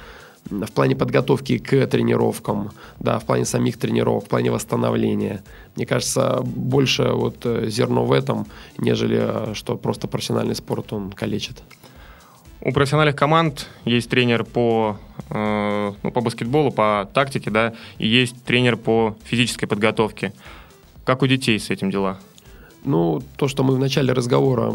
в 0.50 0.72
плане 0.72 0.96
подготовки 0.96 1.58
к 1.58 1.88
тренировкам, 1.88 2.72
да, 3.00 3.20
в 3.20 3.26
плане 3.26 3.46
самих 3.46 3.78
тренировок, 3.78 4.26
в 4.26 4.28
плане 4.28 4.52
восстановления. 4.52 5.44
Мне 5.76 5.86
кажется, 5.86 6.42
больше 6.44 7.10
вот 7.10 7.46
э, 7.46 7.70
зерно 7.70 8.06
в 8.06 8.12
этом, 8.12 8.48
нежели 8.78 9.20
э, 9.20 9.54
что 9.54 9.78
просто 9.78 10.08
профессиональный 10.08 10.56
спорт 10.56 10.92
он 10.94 11.12
калечит. 11.12 11.62
У 12.62 12.74
профессиональных 12.74 13.16
команд 13.16 13.68
есть 13.86 14.10
тренер 14.10 14.44
по, 14.44 14.98
э, 15.30 15.94
ну, 16.04 16.12
по 16.12 16.22
баскетболу, 16.22 16.72
по 16.72 17.10
тактике, 17.14 17.52
да, 17.52 17.74
и 17.98 18.08
есть 18.08 18.44
тренер 18.44 18.76
по 18.76 19.16
физической 19.24 19.68
подготовке. 19.68 20.34
Как 21.06 21.22
у 21.22 21.28
детей 21.28 21.60
с 21.60 21.70
этим 21.70 21.90
дела? 21.90 22.20
Ну, 22.84 23.22
то, 23.36 23.48
что 23.48 23.64
мы 23.64 23.76
в 23.76 23.80
начале 23.80 24.14
разговора 24.14 24.74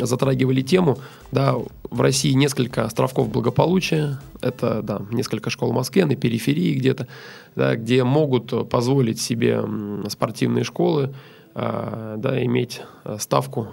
затрагивали 0.00 0.62
тему, 0.62 0.98
да, 1.30 1.54
в 1.88 2.00
России 2.00 2.32
несколько 2.32 2.84
островков 2.84 3.28
благополучия, 3.28 4.20
это, 4.40 4.82
да, 4.82 5.02
несколько 5.12 5.50
школ 5.50 5.70
в 5.70 5.74
Москве, 5.74 6.04
на 6.04 6.16
периферии 6.16 6.74
где-то, 6.74 7.06
да, 7.54 7.76
где 7.76 8.02
могут 8.02 8.68
позволить 8.68 9.20
себе 9.20 9.64
спортивные 10.08 10.64
школы, 10.64 11.14
а, 11.54 12.16
да, 12.16 12.42
иметь 12.44 12.82
ставку 13.18 13.68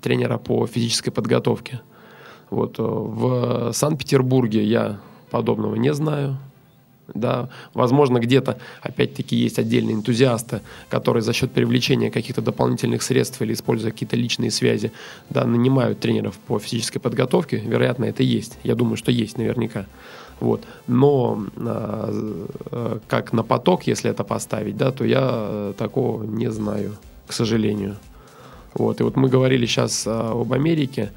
тренера 0.00 0.38
по 0.38 0.66
физической 0.66 1.10
подготовке. 1.10 1.80
Вот, 2.50 2.78
э, 2.78 2.82
в 2.82 3.72
Санкт-Петербурге 3.72 4.64
я 4.64 5.00
подобного 5.30 5.74
не 5.74 5.92
знаю, 5.92 6.38
да, 7.14 7.48
возможно, 7.74 8.18
где-то, 8.18 8.58
опять-таки, 8.82 9.36
есть 9.36 9.58
отдельные 9.58 9.94
энтузиасты, 9.94 10.60
которые 10.88 11.22
за 11.22 11.32
счет 11.32 11.52
привлечения 11.52 12.10
каких-то 12.10 12.42
дополнительных 12.42 13.02
средств 13.02 13.40
или 13.42 13.52
используя 13.52 13.92
какие-то 13.92 14.16
личные 14.16 14.50
связи, 14.50 14.92
да, 15.30 15.44
нанимают 15.44 16.00
тренеров 16.00 16.38
по 16.46 16.58
физической 16.58 16.98
подготовке. 16.98 17.58
Вероятно, 17.58 18.04
это 18.04 18.22
есть. 18.22 18.58
Я 18.64 18.74
думаю, 18.74 18.96
что 18.96 19.10
есть 19.10 19.38
наверняка. 19.38 19.86
Вот. 20.40 20.64
Но 20.86 21.44
а, 21.56 22.10
э, 22.70 22.98
как 23.08 23.32
на 23.32 23.42
поток, 23.42 23.84
если 23.84 24.10
это 24.10 24.24
поставить, 24.24 24.76
да, 24.76 24.92
то 24.92 25.04
я 25.04 25.20
э, 25.22 25.72
такого 25.78 26.24
не 26.24 26.50
знаю, 26.50 26.96
к 27.26 27.32
сожалению. 27.32 27.96
Вот. 28.74 29.00
И 29.00 29.04
вот 29.04 29.16
мы 29.16 29.28
говорили 29.28 29.66
сейчас 29.66 30.04
а, 30.06 30.32
об 30.32 30.52
Америке. 30.52 31.12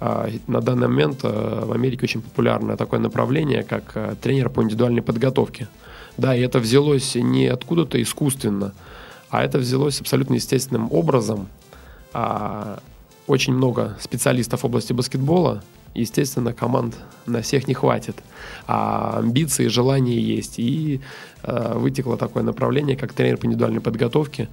А, 0.00 0.28
На 0.46 0.60
данный 0.60 0.88
момент 0.88 1.20
а, 1.22 1.64
в 1.66 1.72
Америке 1.72 2.04
очень 2.04 2.22
популярное 2.22 2.76
такое 2.76 3.00
направление, 3.00 3.62
как 3.62 3.92
а, 3.94 4.14
тренер 4.16 4.48
по 4.48 4.62
индивидуальной 4.62 5.02
подготовке. 5.02 5.68
Да, 6.16 6.34
и 6.34 6.40
это 6.40 6.58
взялось 6.58 7.14
не 7.14 7.46
откуда-то 7.46 8.00
искусственно, 8.00 8.72
а 9.28 9.44
это 9.44 9.58
взялось 9.58 10.00
абсолютно 10.00 10.34
естественным 10.34 10.90
образом. 10.90 11.48
А, 12.12 12.80
Очень 13.26 13.52
много 13.54 13.96
специалистов 14.00 14.62
в 14.62 14.66
области 14.66 14.94
баскетбола, 14.94 15.62
естественно, 15.94 16.52
команд 16.52 16.96
на 17.26 17.42
всех 17.42 17.68
не 17.68 17.74
хватит. 17.74 18.16
А 18.66 19.18
амбиции, 19.18 19.68
желания 19.68 20.18
есть. 20.18 20.58
И 20.58 21.00
а, 21.42 21.78
вытекло 21.78 22.16
такое 22.16 22.42
направление, 22.42 22.96
как 22.96 23.12
тренер 23.12 23.36
по 23.36 23.44
индивидуальной 23.46 23.80
подготовке. 23.80 24.48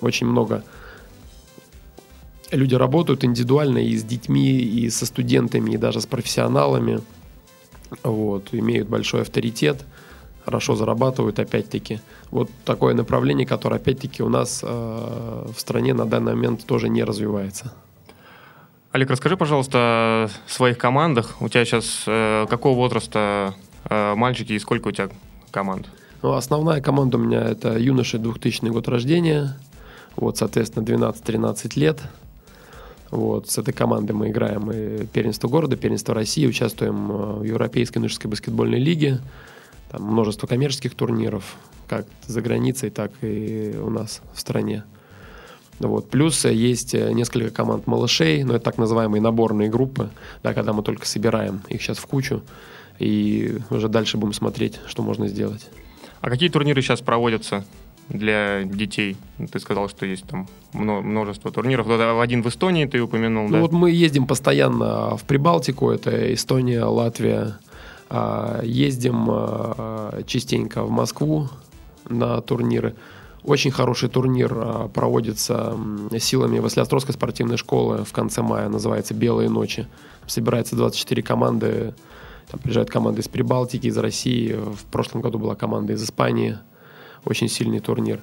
Очень 0.00 0.26
много 0.26 0.62
люди 2.50 2.74
работают 2.74 3.24
индивидуально 3.24 3.78
и 3.78 3.96
с 3.96 4.04
детьми, 4.04 4.58
и 4.58 4.90
со 4.90 5.06
студентами, 5.06 5.72
и 5.72 5.76
даже 5.76 6.00
с 6.00 6.06
профессионалами. 6.06 7.00
Вот, 8.02 8.48
имеют 8.52 8.88
большой 8.88 9.22
авторитет, 9.22 9.84
хорошо 10.44 10.74
зарабатывают, 10.74 11.38
опять-таки. 11.38 12.00
Вот 12.30 12.50
такое 12.64 12.94
направление, 12.94 13.46
которое, 13.46 13.76
опять-таки, 13.76 14.22
у 14.22 14.28
нас 14.28 14.60
э, 14.62 14.66
в 14.66 15.60
стране 15.60 15.94
на 15.94 16.04
данный 16.04 16.34
момент 16.34 16.64
тоже 16.66 16.88
не 16.88 17.04
развивается. 17.04 17.72
Олег, 18.92 19.10
расскажи, 19.10 19.36
пожалуйста, 19.36 19.78
о 19.78 20.28
своих 20.46 20.78
командах. 20.78 21.36
У 21.40 21.48
тебя 21.48 21.64
сейчас 21.64 22.04
э, 22.06 22.46
какого 22.48 22.76
возраста 22.76 23.54
э, 23.88 24.14
мальчики 24.14 24.54
и 24.54 24.58
сколько 24.58 24.88
у 24.88 24.90
тебя 24.90 25.10
команд? 25.50 25.86
Ну, 26.22 26.32
основная 26.32 26.80
команда 26.80 27.18
у 27.18 27.20
меня 27.20 27.42
это 27.42 27.78
юноши 27.78 28.18
2000 28.18 28.64
год 28.66 28.88
рождения. 28.88 29.58
Вот, 30.16 30.38
соответственно, 30.38 30.84
12-13 30.84 31.78
лет. 31.78 32.00
Вот, 33.10 33.48
с 33.48 33.58
этой 33.58 33.72
командой 33.72 34.12
мы 34.12 34.30
играем 34.30 34.70
и 34.70 35.06
первенство 35.06 35.48
города, 35.48 35.76
первенство 35.76 36.14
России, 36.14 36.46
участвуем 36.46 37.10
э, 37.10 37.14
в 37.40 37.42
Европейской 37.44 37.98
юношеской 37.98 38.30
баскетбольной 38.30 38.78
лиге. 38.78 39.20
Там 39.90 40.02
множество 40.02 40.46
коммерческих 40.46 40.94
турниров, 40.94 41.56
как 41.86 42.06
за 42.26 42.42
границей, 42.42 42.90
так 42.90 43.12
и 43.22 43.76
у 43.80 43.90
нас 43.90 44.22
в 44.34 44.40
стране. 44.40 44.84
Вот. 45.78 46.10
Плюс 46.10 46.44
есть 46.44 46.94
э, 46.94 47.12
несколько 47.12 47.50
команд 47.50 47.86
малышей, 47.86 48.42
но 48.42 48.56
это 48.56 48.64
так 48.64 48.78
называемые 48.78 49.20
наборные 49.20 49.68
группы, 49.68 50.10
да, 50.42 50.54
когда 50.54 50.72
мы 50.72 50.82
только 50.82 51.06
собираем 51.06 51.62
их 51.68 51.82
сейчас 51.82 51.98
в 51.98 52.06
кучу, 52.06 52.42
и 52.98 53.58
уже 53.70 53.88
дальше 53.88 54.16
будем 54.16 54.32
смотреть, 54.32 54.80
что 54.86 55.02
можно 55.02 55.28
сделать. 55.28 55.68
А 56.20 56.30
какие 56.30 56.48
турниры 56.48 56.82
сейчас 56.82 57.02
проводятся 57.02 57.64
для 58.08 58.62
детей? 58.64 59.16
Ты 59.50 59.58
сказал, 59.58 59.88
что 59.88 60.06
есть 60.06 60.24
там 60.24 60.46
мно- 60.72 61.02
множество 61.02 61.50
турниров. 61.50 61.86
Вот 61.86 62.00
Один 62.00 62.42
в 62.42 62.46
Эстонии 62.48 62.84
ты 62.86 63.00
упомянул, 63.00 63.46
Ну 63.48 63.52
да? 63.54 63.60
вот 63.60 63.72
мы 63.72 63.90
ездим 63.90 64.26
постоянно 64.26 65.16
в 65.16 65.24
Прибалтику, 65.24 65.90
это 65.90 66.32
Эстония, 66.32 66.84
Латвия. 66.84 67.58
А, 68.08 68.62
Ездим 68.62 69.26
а, 69.28 70.22
частенько 70.26 70.84
в 70.84 70.90
Москву 70.90 71.48
на 72.08 72.40
турниры. 72.40 72.94
Очень 73.42 73.72
хороший 73.72 74.08
турнир 74.08 74.52
а, 74.54 74.88
проводится 74.88 75.76
силами 76.18 76.60
Василиостровской 76.60 77.14
спортивной 77.14 77.56
школы 77.56 78.04
в 78.04 78.12
конце 78.12 78.42
мая, 78.42 78.68
называется 78.68 79.12
«Белые 79.14 79.48
ночи». 79.50 79.86
Собирается 80.26 80.76
24 80.76 81.22
команды, 81.22 81.94
там 82.48 82.60
приезжают 82.60 82.90
команды 82.90 83.20
из 83.22 83.28
Прибалтики, 83.28 83.88
из 83.88 83.96
России. 83.98 84.52
В 84.54 84.84
прошлом 84.90 85.20
году 85.20 85.38
была 85.38 85.54
команда 85.56 85.92
из 85.94 86.02
Испании. 86.02 86.58
Очень 87.26 87.48
сильный 87.48 87.80
турнир. 87.80 88.20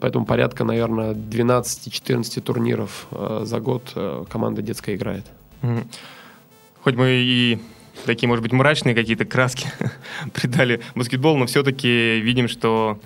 Поэтому 0.00 0.24
порядка, 0.24 0.64
наверное, 0.64 1.14
12-14 1.14 2.40
турниров 2.40 3.08
э, 3.10 3.42
за 3.44 3.60
год 3.60 3.90
э, 3.96 4.24
команда 4.30 4.62
детская 4.62 4.94
играет. 4.94 5.26
Хоть 6.82 6.94
мы 6.94 7.10
и 7.10 7.58
такие, 8.06 8.28
может 8.28 8.42
быть, 8.42 8.52
мрачные 8.52 8.94
какие-то 8.94 9.24
краски 9.24 9.68
придали 10.32 10.80
баскетболу, 10.94 11.38
но 11.38 11.46
все-таки 11.46 12.20
видим, 12.20 12.48
что 12.48 12.98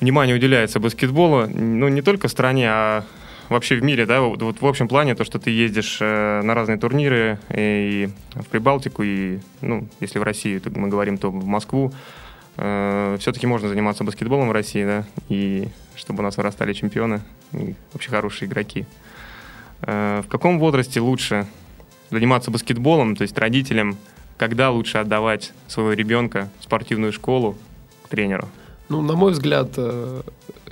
внимание 0.00 0.34
уделяется 0.34 0.80
баскетболу, 0.80 1.46
ну, 1.46 1.88
не 1.88 2.02
только 2.02 2.26
в 2.28 2.30
стране, 2.30 2.68
а 2.68 3.04
вообще 3.48 3.76
в 3.76 3.82
мире, 3.84 4.06
да, 4.06 4.20
вот, 4.20 4.42
вот 4.42 4.60
в 4.60 4.66
общем 4.66 4.88
плане, 4.88 5.14
то, 5.14 5.24
что 5.24 5.38
ты 5.38 5.50
ездишь 5.50 5.98
э, 6.00 6.42
на 6.42 6.54
разные 6.54 6.76
турниры 6.76 7.38
и 7.54 8.10
в 8.34 8.46
Прибалтику, 8.46 9.04
и, 9.04 9.38
ну, 9.60 9.88
если 10.00 10.18
в 10.18 10.22
Россию 10.24 10.60
то 10.60 10.70
мы 10.70 10.88
говорим, 10.88 11.18
то 11.18 11.30
в 11.30 11.46
Москву, 11.46 11.92
э, 12.56 13.16
все-таки 13.20 13.46
можно 13.46 13.68
заниматься 13.68 14.04
баскетболом 14.04 14.48
в 14.48 14.52
России, 14.52 14.84
да, 14.84 15.04
и 15.28 15.68
чтобы 15.94 16.20
у 16.20 16.22
нас 16.22 16.36
вырастали 16.36 16.72
чемпионы 16.72 17.20
и 17.52 17.74
вообще 17.92 18.10
хорошие 18.10 18.48
игроки. 18.48 18.86
Э, 19.82 20.22
в 20.24 20.28
каком 20.28 20.58
возрасте 20.58 21.00
лучше 21.00 21.46
заниматься 22.10 22.50
баскетболом, 22.50 23.16
то 23.16 23.22
есть 23.22 23.36
родителям, 23.38 23.96
когда 24.36 24.70
лучше 24.70 24.98
отдавать 24.98 25.52
своего 25.68 25.92
ребенка 25.92 26.50
в 26.60 26.64
спортивную 26.64 27.12
школу 27.12 27.56
к 28.02 28.08
тренеру? 28.08 28.48
Ну, 28.88 29.02
на 29.02 29.14
мой 29.14 29.32
взгляд, 29.32 29.74
э, 29.76 30.22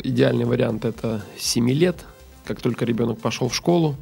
идеальный 0.02 0.44
вариант 0.44 0.84
это 0.84 1.24
7 1.36 1.70
лет, 1.70 2.04
как 2.44 2.60
только 2.60 2.84
ребенок 2.84 3.20
пошел 3.20 3.48
в 3.48 3.54
школу. 3.54 3.96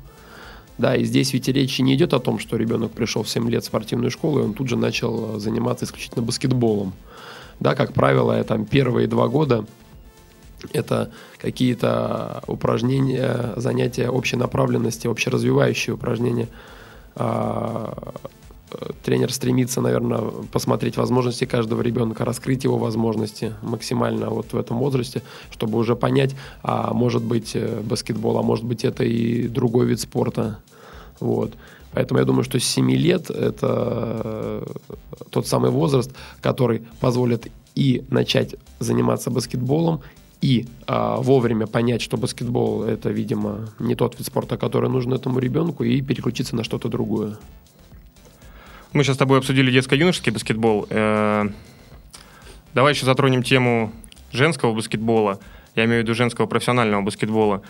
Да, 0.78 0.94
и 0.94 1.04
здесь 1.04 1.32
ведь 1.32 1.48
речи 1.48 1.80
не 1.80 1.94
идет 1.94 2.12
о 2.12 2.18
том, 2.18 2.38
что 2.38 2.56
ребенок 2.56 2.92
пришел 2.92 3.22
в 3.22 3.28
7 3.28 3.48
лет 3.50 3.62
в 3.62 3.66
спортивную 3.66 4.10
школу, 4.10 4.40
и 4.40 4.42
он 4.42 4.54
тут 4.54 4.68
же 4.68 4.76
начал 4.76 5.38
заниматься 5.38 5.86
исключительно 5.86 6.22
баскетболом. 6.22 6.92
Да, 7.60 7.74
как 7.74 7.92
правило, 7.92 8.42
там 8.44 8.64
первые 8.64 9.06
два 9.06 9.28
года 9.28 9.64
это 10.72 11.10
какие-то 11.38 12.42
упражнения, 12.46 13.52
занятия 13.56 14.08
общей 14.10 14.36
направленности, 14.36 15.06
общеразвивающие 15.06 15.94
упражнения. 15.94 16.48
А, 17.14 18.14
тренер 19.04 19.32
стремится, 19.32 19.80
наверное, 19.80 20.22
посмотреть 20.52 20.96
возможности 20.96 21.44
каждого 21.44 21.82
ребенка, 21.82 22.24
раскрыть 22.24 22.64
его 22.64 22.78
возможности 22.78 23.54
максимально 23.62 24.30
вот 24.30 24.52
в 24.52 24.56
этом 24.56 24.78
возрасте, 24.78 25.22
чтобы 25.50 25.78
уже 25.78 25.94
понять, 25.94 26.34
а 26.62 26.92
может 26.92 27.22
быть 27.22 27.52
э, 27.54 27.80
баскетбол, 27.82 28.38
а 28.38 28.42
может 28.42 28.64
быть 28.64 28.84
это 28.84 29.04
и 29.04 29.48
другой 29.48 29.86
вид 29.86 30.00
спорта. 30.00 30.58
Вот. 31.20 31.54
Поэтому 31.92 32.20
я 32.20 32.26
думаю, 32.26 32.44
что 32.44 32.58
с 32.58 32.64
7 32.64 32.90
лет 32.92 33.30
это 33.30 34.64
э, 34.64 34.66
тот 35.30 35.46
самый 35.46 35.70
возраст, 35.70 36.10
который 36.40 36.82
позволит 37.00 37.48
и 37.74 38.04
начать 38.10 38.56
заниматься 38.80 39.30
баскетболом, 39.30 40.00
и 40.42 40.66
а, 40.86 41.16
вовремя 41.16 41.66
понять, 41.66 42.02
что 42.02 42.16
баскетбол 42.16 42.84
это, 42.84 43.10
видимо, 43.10 43.70
не 43.78 43.94
тот 43.94 44.18
вид 44.18 44.26
спорта, 44.26 44.56
который 44.58 44.90
нужен 44.90 45.12
этому 45.14 45.38
ребенку, 45.38 45.84
и 45.84 46.00
переключиться 46.02 46.54
на 46.54 46.62
что-то 46.62 46.88
другое. 46.88 47.38
Мы 48.92 49.02
сейчас 49.02 49.16
с 49.16 49.18
тобой 49.18 49.38
обсудили 49.38 49.70
детско-юношеский 49.70 50.32
баскетбол. 50.32 50.86
Э, 50.90 51.48
давай 52.74 52.92
еще 52.92 53.06
затронем 53.06 53.42
тему 53.42 53.92
женского 54.32 54.74
баскетбола. 54.74 55.38
Я 55.74 55.84
имею 55.84 56.00
в 56.00 56.04
виду 56.04 56.14
женского 56.14 56.46
профессионального 56.46 57.02
баскетбола. 57.02 57.62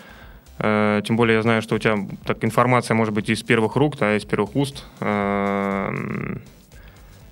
Э, 0.59 1.03
тем 1.05 1.17
более 1.17 1.37
я 1.37 1.43
знаю, 1.43 1.63
что 1.63 1.75
у 1.75 1.79
тебя 1.79 1.99
так 2.25 2.45
информация 2.45 2.95
может 2.95 3.13
быть 3.13 3.29
из 3.29 3.43
первых 3.43 3.77
рук, 3.77 3.99
да, 3.99 4.17
из 4.17 4.25
первых 4.25 4.57
уст. 4.57 4.85
Э, 5.01 5.93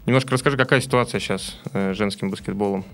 немножко 0.07 0.33
расскажи, 0.33 0.57
какая 0.57 0.81
ситуация 0.81 1.21
сейчас 1.21 1.59
с 1.73 1.95
женским 1.95 2.31
баскетболом 2.31 2.85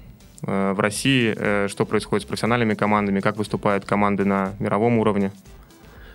в 0.42 0.80
России, 0.80 1.68
что 1.68 1.84
происходит 1.84 2.24
с 2.24 2.26
профессиональными 2.26 2.72
командами, 2.72 3.20
как 3.20 3.36
выступают 3.36 3.84
команды 3.84 4.24
на 4.24 4.54
мировом 4.58 4.98
уровне? 4.98 5.32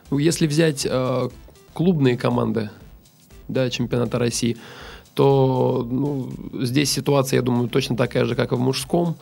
Ну, 0.09 0.17
если 0.17 0.47
взять 0.47 0.87
клубные 1.73 2.17
команды, 2.17 2.71
да, 3.47 3.69
чемпионата 3.69 4.17
России, 4.17 4.57
то 5.13 5.87
ну, 5.87 6.31
здесь 6.53 6.91
ситуация, 6.91 7.37
я 7.37 7.43
думаю, 7.43 7.69
точно 7.69 7.95
такая 7.95 8.25
же, 8.25 8.33
как 8.33 8.51
и 8.51 8.55
в 8.55 8.59
мужском, 8.59 9.15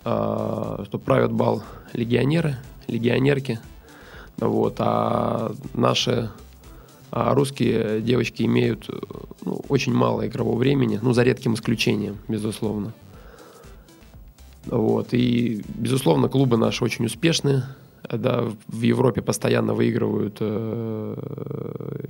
что 0.00 1.00
правят 1.04 1.30
бал 1.30 1.62
легионеры, 1.92 2.56
легионерки, 2.88 3.60
вот, 4.38 4.76
а 4.78 5.52
наши 5.74 6.30
а 7.10 7.34
русские 7.34 8.02
девочки 8.02 8.42
имеют 8.42 8.88
ну, 9.44 9.62
очень 9.68 9.94
мало 9.94 10.26
игрового 10.26 10.58
времени, 10.58 10.98
ну, 11.00 11.12
за 11.12 11.22
редким 11.22 11.54
исключением, 11.54 12.18
безусловно. 12.28 12.92
Вот, 14.66 15.14
и, 15.14 15.64
безусловно, 15.74 16.28
клубы 16.28 16.58
наши 16.58 16.84
очень 16.84 17.06
успешные, 17.06 17.64
да, 18.10 18.50
в 18.66 18.82
Европе 18.82 19.22
постоянно 19.22 19.72
выигрывают 19.74 20.36
э, 20.40 21.14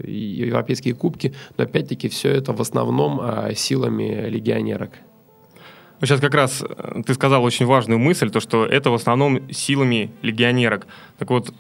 европейские 0.05 0.95
кубки, 0.95 1.35
но 1.57 1.65
опять-таки 1.65 2.09
все 2.09 2.31
это 2.31 2.53
в 2.53 2.61
основном 2.61 3.21
э, 3.21 3.55
силами 3.55 4.29
легионерок. 4.29 4.93
Ну, 6.01 6.07
сейчас 6.07 6.21
как 6.21 6.35
раз 6.35 6.63
э, 6.69 7.03
ты 7.07 7.15
сказал 7.15 7.45
очень 7.45 7.67
важную 7.67 7.99
мысль, 7.99 8.31
то 8.31 8.41
что 8.41 8.67
это 8.67 8.91
в 8.91 8.95
основном 8.95 9.51
силами 9.53 10.11
легионерок. 10.23 10.87
Так 11.19 11.31
вот, 11.31 11.53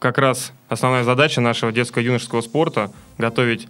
как 0.00 0.18
раз 0.18 0.52
основная 0.68 1.04
задача 1.04 1.40
нашего 1.40 1.70
детско-юношеского 1.70 2.40
спорта 2.40 2.90
готовить 3.18 3.68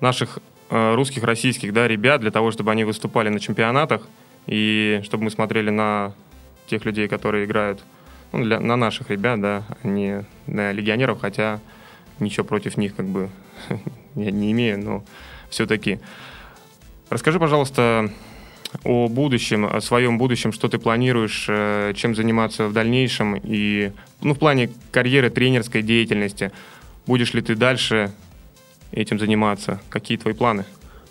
наших 0.00 0.38
э, 0.70 0.94
русских, 0.94 1.22
российских 1.22 1.72
да, 1.72 1.86
ребят 1.86 2.22
для 2.22 2.30
того, 2.30 2.50
чтобы 2.50 2.72
они 2.72 2.84
выступали 2.84 3.28
на 3.28 3.38
чемпионатах 3.38 4.08
и 4.46 5.02
чтобы 5.04 5.24
мы 5.24 5.30
смотрели 5.30 5.70
на 5.70 6.14
тех 6.66 6.84
людей, 6.86 7.06
которые 7.06 7.44
играют 7.44 7.84
ну, 8.32 8.42
для, 8.42 8.58
на 8.58 8.76
наших 8.76 9.10
ребят, 9.10 9.40
да, 9.40 9.62
а 9.82 9.86
не 9.86 10.24
на 10.46 10.72
легионеров, 10.72 11.20
хотя 11.20 11.60
ничего 12.18 12.44
против 12.44 12.78
них 12.78 12.96
как 12.96 13.06
бы 13.06 13.28
я 14.14 14.30
не 14.30 14.50
имею, 14.52 14.82
но 14.82 15.04
все-таки. 15.50 16.00
Расскажи, 17.10 17.38
пожалуйста, 17.38 18.10
о 18.84 19.08
будущем, 19.08 19.64
о 19.66 19.80
своем 19.80 20.18
будущем, 20.18 20.52
что 20.52 20.68
ты 20.68 20.78
планируешь, 20.78 21.46
э, 21.48 21.92
чем 21.94 22.14
заниматься 22.14 22.68
в 22.68 22.72
дальнейшем 22.72 23.36
и, 23.42 23.92
ну, 24.22 24.34
в 24.34 24.38
плане 24.38 24.70
карьеры, 24.90 25.30
тренерской 25.30 25.82
деятельности. 25.82 26.52
Будешь 27.06 27.34
ли 27.34 27.42
ты 27.42 27.54
дальше 27.54 28.12
этим 28.92 29.18
заниматься? 29.18 29.80
Какие 29.88 30.18
твои 30.18 30.34
планы? 30.34 30.64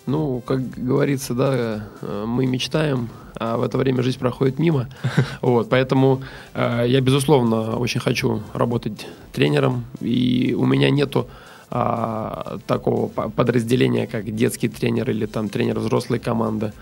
Ну, 0.06 0.40
как 0.40 0.60
говорится, 0.70 1.34
да, 1.34 1.88
э, 2.02 2.24
мы 2.26 2.46
мечтаем, 2.46 3.08
а 3.34 3.56
в 3.56 3.62
это 3.62 3.78
время 3.78 4.02
жизнь 4.02 4.18
проходит 4.18 4.58
мимо. 4.58 4.88
Вот, 5.40 5.68
поэтому 5.68 6.22
э, 6.54 6.84
я, 6.86 7.00
безусловно, 7.00 7.76
очень 7.76 8.00
хочу 8.00 8.42
работать 8.54 9.06
тренером, 9.32 9.84
и 10.00 10.54
у 10.56 10.64
меня 10.64 10.90
нету 10.90 11.28
а, 11.68 12.58
такого 12.66 13.08
подразделения, 13.08 14.06
как 14.06 14.34
детский 14.34 14.68
тренер 14.68 15.10
или 15.10 15.26
там 15.26 15.48
тренер 15.48 15.80
взрослой 15.80 16.20
команды. 16.20 16.72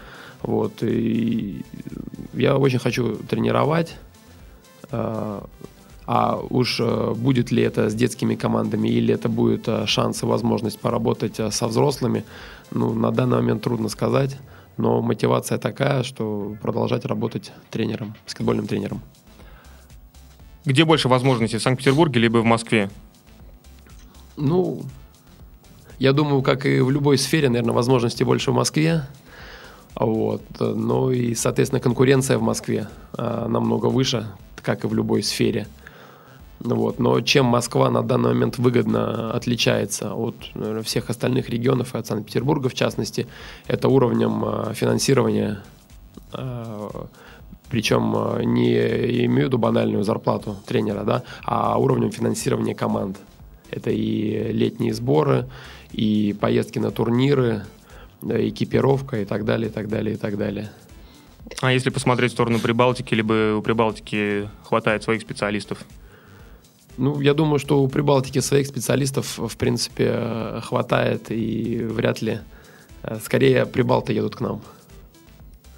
Вот, 0.44 0.82
и 0.82 1.64
я 2.34 2.58
очень 2.58 2.78
хочу 2.78 3.16
тренировать, 3.16 3.96
а, 4.90 5.46
а 6.06 6.36
уж 6.50 6.80
э, 6.80 7.14
будет 7.16 7.50
ли 7.50 7.62
это 7.62 7.88
с 7.88 7.94
детскими 7.94 8.34
командами 8.34 8.88
или 8.88 9.14
это 9.14 9.30
будет 9.30 9.66
э, 9.68 9.86
шанс 9.86 10.22
и 10.22 10.26
возможность 10.26 10.78
поработать 10.78 11.40
э, 11.40 11.50
со 11.50 11.66
взрослыми, 11.66 12.24
ну, 12.72 12.92
на 12.92 13.10
данный 13.10 13.38
момент 13.38 13.62
трудно 13.62 13.88
сказать. 13.88 14.36
Но 14.76 15.00
мотивация 15.00 15.56
такая, 15.56 16.02
что 16.02 16.56
продолжать 16.60 17.06
работать 17.06 17.52
тренером, 17.70 18.14
баскетбольным 18.26 18.66
тренером. 18.66 19.00
Где 20.66 20.84
больше 20.84 21.08
возможностей, 21.08 21.56
в 21.56 21.62
Санкт-Петербурге 21.62 22.20
либо 22.20 22.38
в 22.38 22.44
Москве? 22.44 22.90
Ну, 24.36 24.82
я 25.98 26.12
думаю, 26.12 26.42
как 26.42 26.66
и 26.66 26.80
в 26.80 26.90
любой 26.90 27.16
сфере, 27.16 27.48
наверное, 27.48 27.72
возможностей 27.74 28.24
больше 28.24 28.50
в 28.50 28.54
Москве. 28.54 29.06
Вот. 29.96 30.42
Ну 30.58 31.10
и, 31.10 31.34
соответственно, 31.34 31.80
конкуренция 31.80 32.38
в 32.38 32.42
Москве 32.42 32.88
а, 33.12 33.48
намного 33.48 33.86
выше, 33.86 34.26
как 34.62 34.84
и 34.84 34.86
в 34.86 34.94
любой 34.94 35.22
сфере. 35.22 35.66
Вот. 36.60 36.98
Но 36.98 37.20
чем 37.20 37.46
Москва 37.46 37.90
на 37.90 38.02
данный 38.02 38.30
момент 38.30 38.58
выгодно 38.58 39.32
отличается 39.32 40.14
от 40.14 40.36
наверное, 40.54 40.82
всех 40.82 41.10
остальных 41.10 41.48
регионов 41.48 41.94
и 41.94 41.98
от 41.98 42.06
Санкт-Петербурга 42.06 42.68
в 42.68 42.74
частности, 42.74 43.26
это 43.66 43.88
уровнем 43.88 44.44
а, 44.44 44.74
финансирования 44.74 45.62
а, 46.32 47.06
причем 47.70 48.14
не 48.52 48.76
имею 49.24 49.46
в 49.46 49.48
виду 49.48 49.58
банальную 49.58 50.04
зарплату 50.04 50.56
тренера, 50.64 51.02
да, 51.02 51.24
а 51.44 51.76
уровнем 51.76 52.12
финансирования 52.12 52.74
команд. 52.74 53.16
Это 53.70 53.90
и 53.90 54.52
летние 54.52 54.94
сборы, 54.94 55.48
и 55.90 56.36
поездки 56.38 56.78
на 56.78 56.92
турниры, 56.92 57.64
экипировка 58.28 59.20
и 59.20 59.24
так 59.24 59.44
далее, 59.44 59.68
и 59.68 59.72
так 59.72 59.88
далее, 59.88 60.14
и 60.14 60.18
так 60.18 60.36
далее. 60.36 60.70
А 61.60 61.72
если 61.72 61.90
посмотреть 61.90 62.30
в 62.30 62.34
сторону 62.34 62.58
Прибалтики, 62.58 63.14
либо 63.14 63.56
у 63.56 63.62
Прибалтики 63.62 64.48
хватает 64.64 65.02
своих 65.02 65.20
специалистов? 65.20 65.78
Ну, 66.96 67.20
я 67.20 67.34
думаю, 67.34 67.58
что 67.58 67.82
у 67.82 67.88
Прибалтики 67.88 68.40
своих 68.40 68.66
специалистов, 68.66 69.38
в 69.38 69.56
принципе, 69.56 70.60
хватает, 70.62 71.30
и 71.30 71.82
вряд 71.84 72.22
ли... 72.22 72.40
Э, 73.04 73.18
скорее, 73.22 73.66
прибалты 73.66 74.12
едут 74.12 74.36
к 74.36 74.40
нам. 74.40 74.62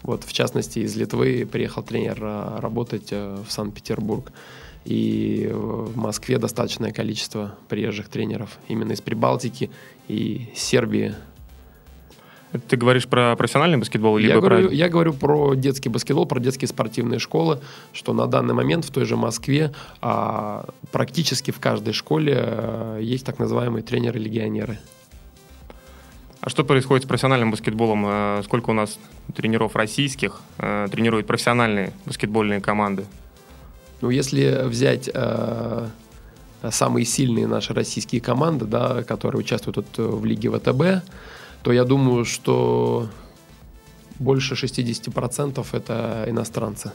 Вот, 0.02 0.24
в 0.24 0.32
частности, 0.32 0.80
из 0.80 0.96
Литвы 0.96 1.46
приехал 1.50 1.82
тренер 1.82 2.18
э, 2.20 2.58
работать 2.60 3.08
э, 3.10 3.42
в 3.46 3.50
Санкт-Петербург. 3.50 4.32
И 4.84 5.50
в 5.52 5.96
Москве 5.96 6.38
достаточное 6.38 6.92
количество 6.92 7.56
приезжих 7.68 8.08
тренеров 8.08 8.58
именно 8.68 8.92
из 8.92 9.00
Прибалтики 9.00 9.70
и 10.06 10.48
Сербии. 10.54 11.16
Ты 12.68 12.76
говоришь 12.76 13.06
про 13.06 13.36
профессиональный 13.36 13.78
баскетбол? 13.78 14.18
Либо 14.18 14.34
я, 14.34 14.40
про... 14.40 14.48
говорю, 14.48 14.70
я 14.70 14.88
говорю 14.88 15.12
про 15.12 15.54
детский 15.54 15.88
баскетбол, 15.88 16.26
про 16.26 16.40
детские 16.40 16.68
спортивные 16.68 17.18
школы, 17.18 17.60
что 17.92 18.12
на 18.12 18.26
данный 18.26 18.54
момент 18.54 18.84
в 18.84 18.90
той 18.90 19.04
же 19.04 19.16
Москве 19.16 19.72
а, 20.00 20.68
практически 20.92 21.50
в 21.50 21.60
каждой 21.60 21.92
школе 21.92 22.34
а, 22.38 22.98
есть 22.98 23.24
так 23.26 23.38
называемые 23.38 23.82
тренеры-легионеры. 23.82 24.78
А 26.46 26.48
что 26.48 26.64
происходит 26.64 27.04
с 27.04 27.08
профессиональным 27.08 27.50
баскетболом? 27.50 28.04
А, 28.06 28.40
сколько 28.44 28.70
у 28.70 28.72
нас 28.72 29.00
тренеров 29.34 29.74
российских 29.74 30.42
а, 30.58 30.86
тренируют 30.86 31.26
профессиональные 31.26 31.92
баскетбольные 32.04 32.60
команды? 32.60 33.04
Ну, 34.00 34.10
если 34.10 34.62
взять 34.64 35.10
а, 35.12 35.88
самые 36.70 37.04
сильные 37.04 37.48
наши 37.48 37.74
российские 37.74 38.20
команды, 38.20 38.64
да, 38.64 39.02
которые 39.02 39.40
участвуют 39.40 39.76
вот 39.76 40.20
в 40.20 40.24
лиге 40.24 40.50
ВТБ, 40.50 41.04
то 41.62 41.72
я 41.72 41.84
думаю, 41.84 42.24
что 42.24 43.08
больше 44.18 44.54
60% 44.54 45.66
это 45.72 46.24
иностранцы. 46.28 46.92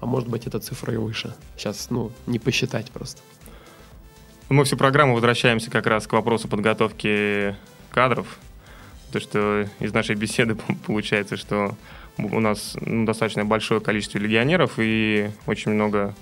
А 0.00 0.06
может 0.06 0.28
быть, 0.28 0.46
эта 0.46 0.60
цифра 0.60 0.92
и 0.92 0.96
выше. 0.96 1.34
Сейчас, 1.56 1.90
ну, 1.90 2.12
не 2.26 2.38
посчитать 2.38 2.90
просто. 2.90 3.22
Мы 4.48 4.64
всю 4.64 4.76
программу 4.76 5.14
возвращаемся 5.14 5.70
как 5.70 5.86
раз 5.86 6.06
к 6.06 6.12
вопросу 6.12 6.48
подготовки 6.48 7.56
кадров. 7.90 8.38
То, 9.10 9.20
что 9.20 9.66
из 9.80 9.92
нашей 9.92 10.14
беседы 10.14 10.56
получается, 10.86 11.36
что 11.36 11.74
у 12.18 12.40
нас 12.40 12.76
ну, 12.80 13.04
достаточно 13.04 13.44
большое 13.44 13.80
количество 13.80 14.18
легионеров 14.18 14.74
и 14.78 15.30
очень 15.46 15.72
много 15.72 16.14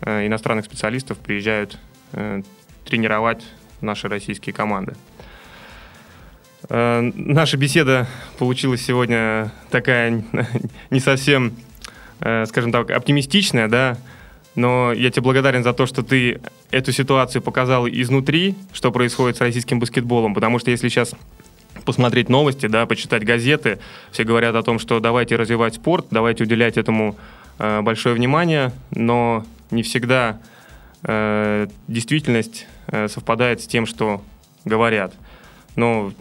э, 0.00 0.26
иностранных 0.26 0.66
специалистов 0.66 1.18
приезжают 1.18 1.78
э, 2.12 2.42
тренировать 2.84 3.44
наши 3.80 4.08
российские 4.08 4.52
команды. 4.52 4.94
Э, 6.68 7.00
наша 7.14 7.56
беседа 7.56 8.06
получилась 8.38 8.82
сегодня 8.84 9.52
такая 9.70 10.22
не 10.90 11.00
совсем, 11.00 11.54
э, 12.20 12.46
скажем 12.46 12.72
так, 12.72 12.90
оптимистичная, 12.90 13.68
да, 13.68 13.98
но 14.54 14.92
я 14.92 15.10
тебе 15.10 15.22
благодарен 15.22 15.62
за 15.62 15.72
то, 15.72 15.86
что 15.86 16.02
ты 16.02 16.40
эту 16.70 16.92
ситуацию 16.92 17.42
показал 17.42 17.88
изнутри, 17.88 18.54
что 18.72 18.92
происходит 18.92 19.36
с 19.36 19.40
российским 19.40 19.78
баскетболом, 19.80 20.32
потому 20.32 20.58
что 20.58 20.70
если 20.70 20.88
сейчас 20.88 21.14
посмотреть 21.84 22.28
новости, 22.28 22.66
да, 22.66 22.86
почитать 22.86 23.24
газеты, 23.24 23.78
все 24.12 24.24
говорят 24.24 24.54
о 24.54 24.62
том, 24.62 24.78
что 24.78 25.00
давайте 25.00 25.36
развивать 25.36 25.74
спорт, 25.74 26.06
давайте 26.10 26.44
уделять 26.44 26.78
этому 26.78 27.16
э, 27.58 27.82
большое 27.82 28.14
внимание, 28.14 28.72
но 28.90 29.44
не 29.70 29.82
всегда 29.82 30.38
э, 31.02 31.66
действительность 31.88 32.66
э, 32.86 33.08
совпадает 33.08 33.60
с 33.60 33.66
тем, 33.66 33.86
что 33.86 34.22
говорят. 34.64 35.14
Но 35.76 36.12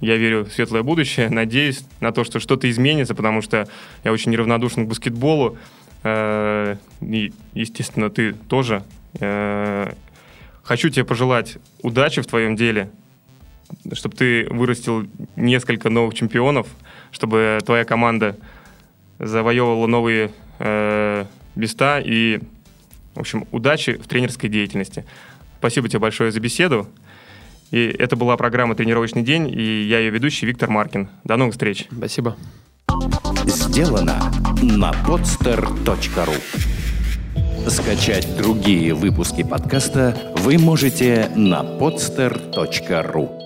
я 0.00 0.16
верю 0.16 0.44
в 0.44 0.52
светлое 0.52 0.82
будущее, 0.82 1.30
надеюсь 1.30 1.84
на 2.00 2.12
то, 2.12 2.24
что 2.24 2.40
что-то 2.40 2.68
изменится, 2.70 3.14
потому 3.14 3.42
что 3.42 3.68
я 4.04 4.12
очень 4.12 4.32
неравнодушен 4.32 4.86
к 4.86 4.88
баскетболу. 4.88 5.56
Э, 6.02 6.76
и, 7.00 7.32
естественно, 7.54 8.10
ты 8.10 8.32
тоже. 8.32 8.82
Э, 9.20 9.92
хочу 10.62 10.90
тебе 10.90 11.04
пожелать 11.04 11.58
удачи 11.82 12.20
в 12.20 12.26
твоем 12.26 12.56
деле, 12.56 12.90
чтобы 13.92 14.16
ты 14.16 14.46
вырастил 14.50 15.08
несколько 15.36 15.90
новых 15.90 16.14
чемпионов, 16.14 16.66
чтобы 17.10 17.58
твоя 17.64 17.84
команда 17.84 18.36
завоевывала 19.18 19.86
новые 19.86 20.30
э, 20.58 21.24
места 21.54 22.00
и, 22.00 22.40
в 23.14 23.20
общем, 23.20 23.46
удачи 23.50 23.94
в 23.94 24.06
тренерской 24.06 24.50
деятельности. 24.50 25.04
Спасибо 25.58 25.88
тебе 25.88 26.00
большое 26.00 26.30
за 26.30 26.40
беседу. 26.40 26.86
И 27.70 27.84
это 27.86 28.16
была 28.16 28.36
программа 28.36 28.74
«Тренировочный 28.74 29.22
день», 29.22 29.48
и 29.48 29.82
я 29.82 29.98
ее 29.98 30.10
ведущий 30.10 30.46
Виктор 30.46 30.70
Маркин. 30.70 31.08
До 31.24 31.36
новых 31.36 31.54
встреч. 31.54 31.86
Спасибо. 31.90 32.36
Сделано 33.46 34.32
на 34.62 34.92
podster.ru 35.06 36.34
Скачать 37.68 38.36
другие 38.36 38.94
выпуски 38.94 39.42
подкаста 39.42 40.34
вы 40.38 40.56
можете 40.56 41.30
на 41.34 41.62
podster.ru 41.62 43.45